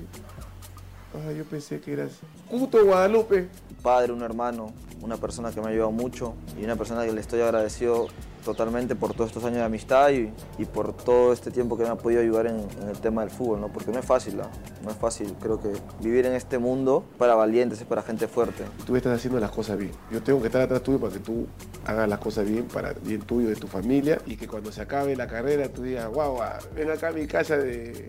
ah, 1.14 1.32
yo 1.32 1.44
pensé 1.44 1.80
que 1.80 1.92
eras 1.92 2.12
Cuto 2.50 2.84
Guadalupe. 2.84 3.48
Un 3.70 3.76
padre, 3.82 4.12
un 4.12 4.22
hermano, 4.22 4.72
una 5.02 5.16
persona 5.16 5.50
que 5.50 5.60
me 5.60 5.66
ha 5.66 5.70
ayudado 5.70 5.92
mucho 5.92 6.34
y 6.60 6.64
una 6.64 6.76
persona 6.76 7.04
que 7.04 7.12
le 7.12 7.20
estoy 7.20 7.40
agradecido 7.40 8.08
totalmente 8.44 8.94
por 8.96 9.12
todos 9.12 9.28
estos 9.28 9.44
años 9.44 9.58
de 9.58 9.64
amistad 9.64 10.10
y, 10.10 10.32
y 10.58 10.64
por 10.64 10.96
todo 10.96 11.32
este 11.32 11.50
tiempo 11.50 11.76
que 11.76 11.82
me 11.82 11.90
ha 11.90 11.96
podido 11.96 12.22
ayudar 12.22 12.46
en, 12.46 12.66
en 12.82 12.88
el 12.88 12.98
tema 12.98 13.20
del 13.20 13.30
fútbol, 13.30 13.60
¿no? 13.60 13.68
Porque 13.68 13.92
no 13.92 13.98
es 13.98 14.06
fácil, 14.06 14.40
¿ah? 14.40 14.50
no 14.82 14.90
es 14.90 14.96
fácil. 14.96 15.34
Creo 15.40 15.60
que 15.60 15.70
vivir 16.00 16.24
en 16.26 16.32
este 16.32 16.58
mundo 16.58 17.04
es 17.12 17.18
para 17.18 17.34
valientes, 17.34 17.80
es 17.80 17.86
para 17.86 18.02
gente 18.02 18.26
fuerte. 18.26 18.64
Tú 18.86 18.96
estás 18.96 19.16
haciendo 19.16 19.38
las 19.38 19.50
cosas 19.50 19.76
bien. 19.76 19.92
Yo 20.10 20.22
tengo 20.22 20.40
que 20.40 20.46
estar 20.46 20.62
atrás 20.62 20.82
tuyo 20.82 20.98
para 20.98 21.12
que 21.12 21.20
tú 21.20 21.46
hagas 21.84 22.08
las 22.08 22.18
cosas 22.18 22.48
bien 22.48 22.64
para 22.64 22.92
bien 22.92 23.20
tuyo, 23.20 23.48
de 23.48 23.56
tu 23.56 23.66
familia, 23.66 24.18
y 24.26 24.36
que 24.36 24.48
cuando 24.48 24.72
se 24.72 24.80
acabe 24.80 25.14
la 25.14 25.26
carrera 25.26 25.68
tú 25.68 25.82
digas, 25.82 26.08
guau, 26.08 26.38
ven 26.74 26.90
acá 26.90 27.08
a 27.08 27.12
mi 27.12 27.26
casa 27.26 27.56
de... 27.56 28.08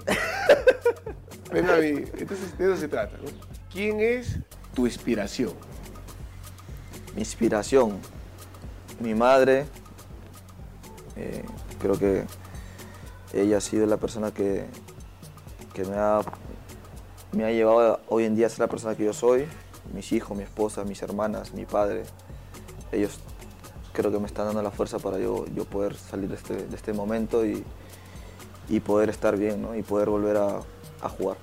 Entonces 1.51 2.57
de 2.57 2.65
eso 2.65 2.77
se 2.77 2.87
trata. 2.87 3.17
¿Quién 3.71 3.99
es 3.99 4.39
tu 4.73 4.85
inspiración. 4.85 5.53
Mi 7.15 7.21
inspiración, 7.21 7.99
mi 8.99 9.15
madre, 9.15 9.65
eh, 11.15 11.43
creo 11.79 11.97
que 11.97 12.23
ella 13.33 13.57
ha 13.57 13.61
sido 13.61 13.85
la 13.87 13.97
persona 13.97 14.31
que, 14.31 14.65
me, 17.31 17.43
ha, 17.45 17.51
llevado 17.51 17.99
hoy 18.07 18.25
en 18.25 18.35
día 18.35 18.47
a 18.47 18.49
ser 18.49 18.59
la 18.59 18.67
persona 18.67 18.95
que 18.95 19.05
yo 19.05 19.13
soy. 19.13 19.47
Mis 19.93 20.11
hijos, 20.11 20.37
mi 20.37 20.43
esposa, 20.43 20.83
mis 20.83 21.01
hermanas, 21.01 21.53
mi 21.53 21.65
padre, 21.65 22.03
ellos 22.91 23.19
creo 23.91 24.11
que 24.11 24.19
me 24.19 24.27
están 24.27 24.45
dando 24.45 24.61
la 24.61 24.71
fuerza 24.71 24.99
para 24.99 25.17
yo, 25.17 25.45
poder 25.69 25.95
salir 25.95 26.29
de 26.29 26.35
este, 26.35 26.67
de 26.67 26.75
este 26.75 26.93
momento 26.93 27.45
y, 27.45 27.63
y 28.69 28.79
poder 28.81 29.09
estar 29.09 29.35
bien 29.35 29.63
¿no? 29.63 29.75
y 29.75 29.81
poder 29.81 30.09
volver 30.09 30.37
a, 30.37 30.61
a 31.01 31.09
jugar. 31.09 31.37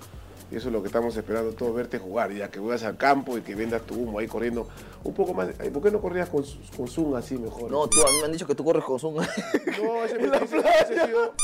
Y 0.50 0.56
eso 0.56 0.68
es 0.68 0.72
lo 0.72 0.80
que 0.80 0.86
estamos 0.86 1.16
esperando 1.16 1.52
todos, 1.52 1.74
verte 1.74 1.98
jugar, 1.98 2.30
ya 2.32 2.48
que 2.48 2.60
vayas 2.60 2.84
al 2.84 2.96
campo 2.96 3.36
y 3.36 3.42
que 3.42 3.56
vendas 3.56 3.82
tu 3.82 3.94
humo 3.96 4.20
ahí 4.20 4.28
corriendo 4.28 4.68
un 5.02 5.12
poco 5.12 5.34
más. 5.34 5.48
¿Por 5.48 5.82
qué 5.82 5.90
no 5.90 6.00
corrías 6.00 6.28
con, 6.28 6.44
con 6.76 6.86
Zoom 6.86 7.16
así 7.16 7.36
mejor? 7.36 7.68
No, 7.70 7.88
tú, 7.88 7.98
a 8.06 8.10
mí 8.12 8.18
me 8.20 8.26
han 8.26 8.32
dicho 8.32 8.46
que 8.46 8.54
tú 8.54 8.62
corres 8.64 8.84
con 8.84 9.00
Zoom. 9.00 9.16
No, 9.16 10.04
ese 10.04 10.18
me 10.20 10.36
ese- 10.36 10.58
ese 10.58 11.06
sido- 11.06 11.34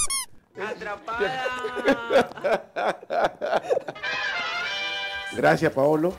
Gracias, 5.37 5.72
Paolo, 5.72 6.12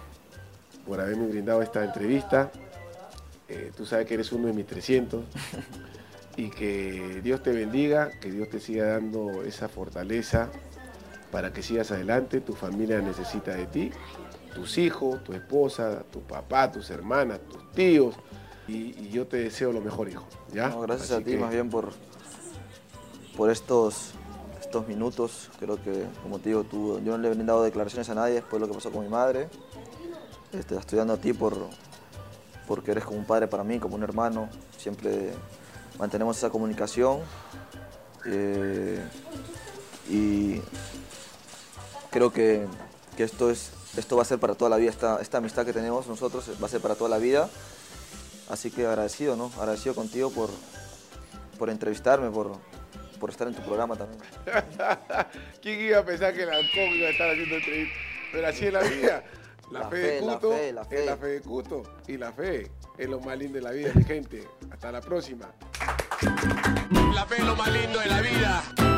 por 0.88 1.00
haberme 1.00 1.28
brindado 1.28 1.62
esta 1.62 1.84
entrevista. 1.86 2.52
Eh, 3.48 3.72
tú 3.76 3.86
sabes 3.86 4.08
que 4.08 4.16
eres 4.16 4.32
uno 4.32 4.48
de 4.48 4.54
mis 4.54 4.66
300 4.66 5.24
y 6.38 6.50
que 6.50 7.22
Dios 7.24 7.44
te 7.44 7.52
bendiga, 7.52 8.10
que 8.20 8.32
Dios 8.32 8.50
te 8.50 8.60
siga 8.60 8.88
dando 8.88 9.44
esa 9.44 9.70
fortaleza 9.70 10.50
para 11.34 11.52
que 11.52 11.64
sigas 11.64 11.92
adelante. 11.92 12.40
Tu 12.42 12.54
familia 12.54 13.02
necesita 13.02 13.52
de 13.56 13.66
ti, 13.66 13.92
tus 14.54 14.78
hijos, 14.78 15.22
tu 15.24 15.34
esposa, 15.34 16.04
tu 16.12 16.22
papá, 16.22 16.72
tus 16.72 16.90
hermanas, 16.92 17.40
tus 17.50 17.72
tíos. 17.72 18.16
Y, 18.68 18.98
y 18.98 19.10
yo 19.10 19.26
te 19.28 19.38
deseo 19.38 19.74
lo 19.74 19.82
mejor, 19.82 20.08
hijo. 20.10 20.24
¿ya? 20.54 20.70
No, 20.70 20.82
gracias 20.82 21.10
Así 21.12 21.22
a 21.22 21.26
ti 21.26 21.32
que- 21.32 21.38
más 21.38 21.50
bien 21.52 21.70
por, 21.72 21.90
por 23.36 23.50
estos, 23.50 24.12
estos 24.62 24.88
minutos. 24.88 25.50
Creo 25.60 25.82
que, 25.84 26.06
como 26.22 26.38
te 26.40 26.50
digo, 26.50 26.64
tú, 26.64 27.02
yo 27.04 27.14
no 27.14 27.18
le 27.18 27.28
he 27.30 27.32
brindado 27.34 27.64
declaraciones 27.64 28.08
a 28.10 28.16
nadie 28.16 28.36
después 28.36 28.54
de 28.54 28.68
lo 28.68 28.68
que 28.68 28.76
pasó 28.78 28.92
con 28.92 29.04
mi 29.04 29.10
madre. 29.10 29.50
Este, 30.54 30.76
la 30.76 30.82
estoy 30.82 31.00
dando 31.00 31.14
a 31.16 31.18
ti 31.18 31.34
por, 31.34 31.58
porque 32.68 32.92
eres 32.92 33.04
como 33.06 33.18
un 33.18 33.26
padre 33.26 33.48
para 33.48 33.64
mí, 33.64 33.80
como 33.80 33.96
un 33.96 34.04
hermano. 34.04 34.50
Siempre 34.78 35.32
mantenemos 35.98 36.38
esa 36.38 36.52
comunicación. 36.52 37.22
eh, 38.28 39.04
y 40.10 40.62
creo 42.14 42.32
que, 42.32 42.66
que 43.18 43.24
esto, 43.24 43.50
es, 43.50 43.72
esto 43.98 44.16
va 44.16 44.22
a 44.22 44.26
ser 44.26 44.40
para 44.40 44.54
toda 44.56 44.70
la 44.70 44.78
vida. 44.78 44.92
Esta, 44.92 45.20
esta 45.22 45.40
amistad 45.40 45.66
que 45.66 45.74
tenemos 45.74 46.08
nosotros 46.08 46.50
va 46.62 46.68
a 46.68 46.70
ser 46.70 46.80
para 46.80 46.96
toda 46.96 47.10
la 47.10 47.18
vida. 47.18 47.50
Así 48.50 48.70
que 48.70 48.86
agradecido, 48.86 49.36
¿no? 49.36 49.52
Agradecido 49.58 49.96
contigo 49.96 50.30
por, 50.30 50.50
por 51.58 51.70
entrevistarme, 51.70 52.30
por, 52.30 52.52
por 53.20 53.32
estar 53.32 53.48
en 53.48 53.56
tu 53.56 53.64
programa 53.64 53.96
también. 53.96 54.22
¿Quién 55.62 55.80
iba 55.82 56.00
a 56.00 56.06
pensar 56.06 56.34
que 56.34 56.44
el 56.44 56.50
halcón 56.50 56.90
iba 56.94 57.08
a 57.08 57.12
estar 57.12 57.32
haciendo 57.32 57.56
entrevistas? 57.56 57.98
Pero 58.32 58.48
así 58.48 58.66
es 58.68 58.74
la 58.74 58.82
vida. 58.82 59.24
La, 59.72 59.80
La 59.80 59.90
fe, 59.90 59.96
fe, 59.96 60.02
de 60.02 60.22
la 60.22 60.34
Cuto 60.34 60.52
fe, 60.52 60.74
la 60.74 60.82
es 60.82 60.88
fe. 60.88 61.06
la 61.06 61.18
fe 61.18 61.28
de 61.28 61.42
Cuto. 61.42 61.84
Y 62.08 62.18
la 62.18 62.32
fe 62.32 62.72
es 62.98 63.10
lo 63.10 63.20
más 63.22 63.38
lindo 63.38 63.56
de 63.56 63.64
la 63.64 63.72
vida, 63.72 63.92
mi 63.96 64.04
gente. 64.04 64.48
Hasta 64.72 64.92
la 64.92 65.02
próxima. 65.02 65.52
La 67.16 67.26
fe 67.26 67.38
es 67.38 67.44
lo 67.44 67.56
más 67.56 67.72
lindo 67.72 68.00
de 68.00 68.08
la 68.08 68.22
vida. 68.22 68.93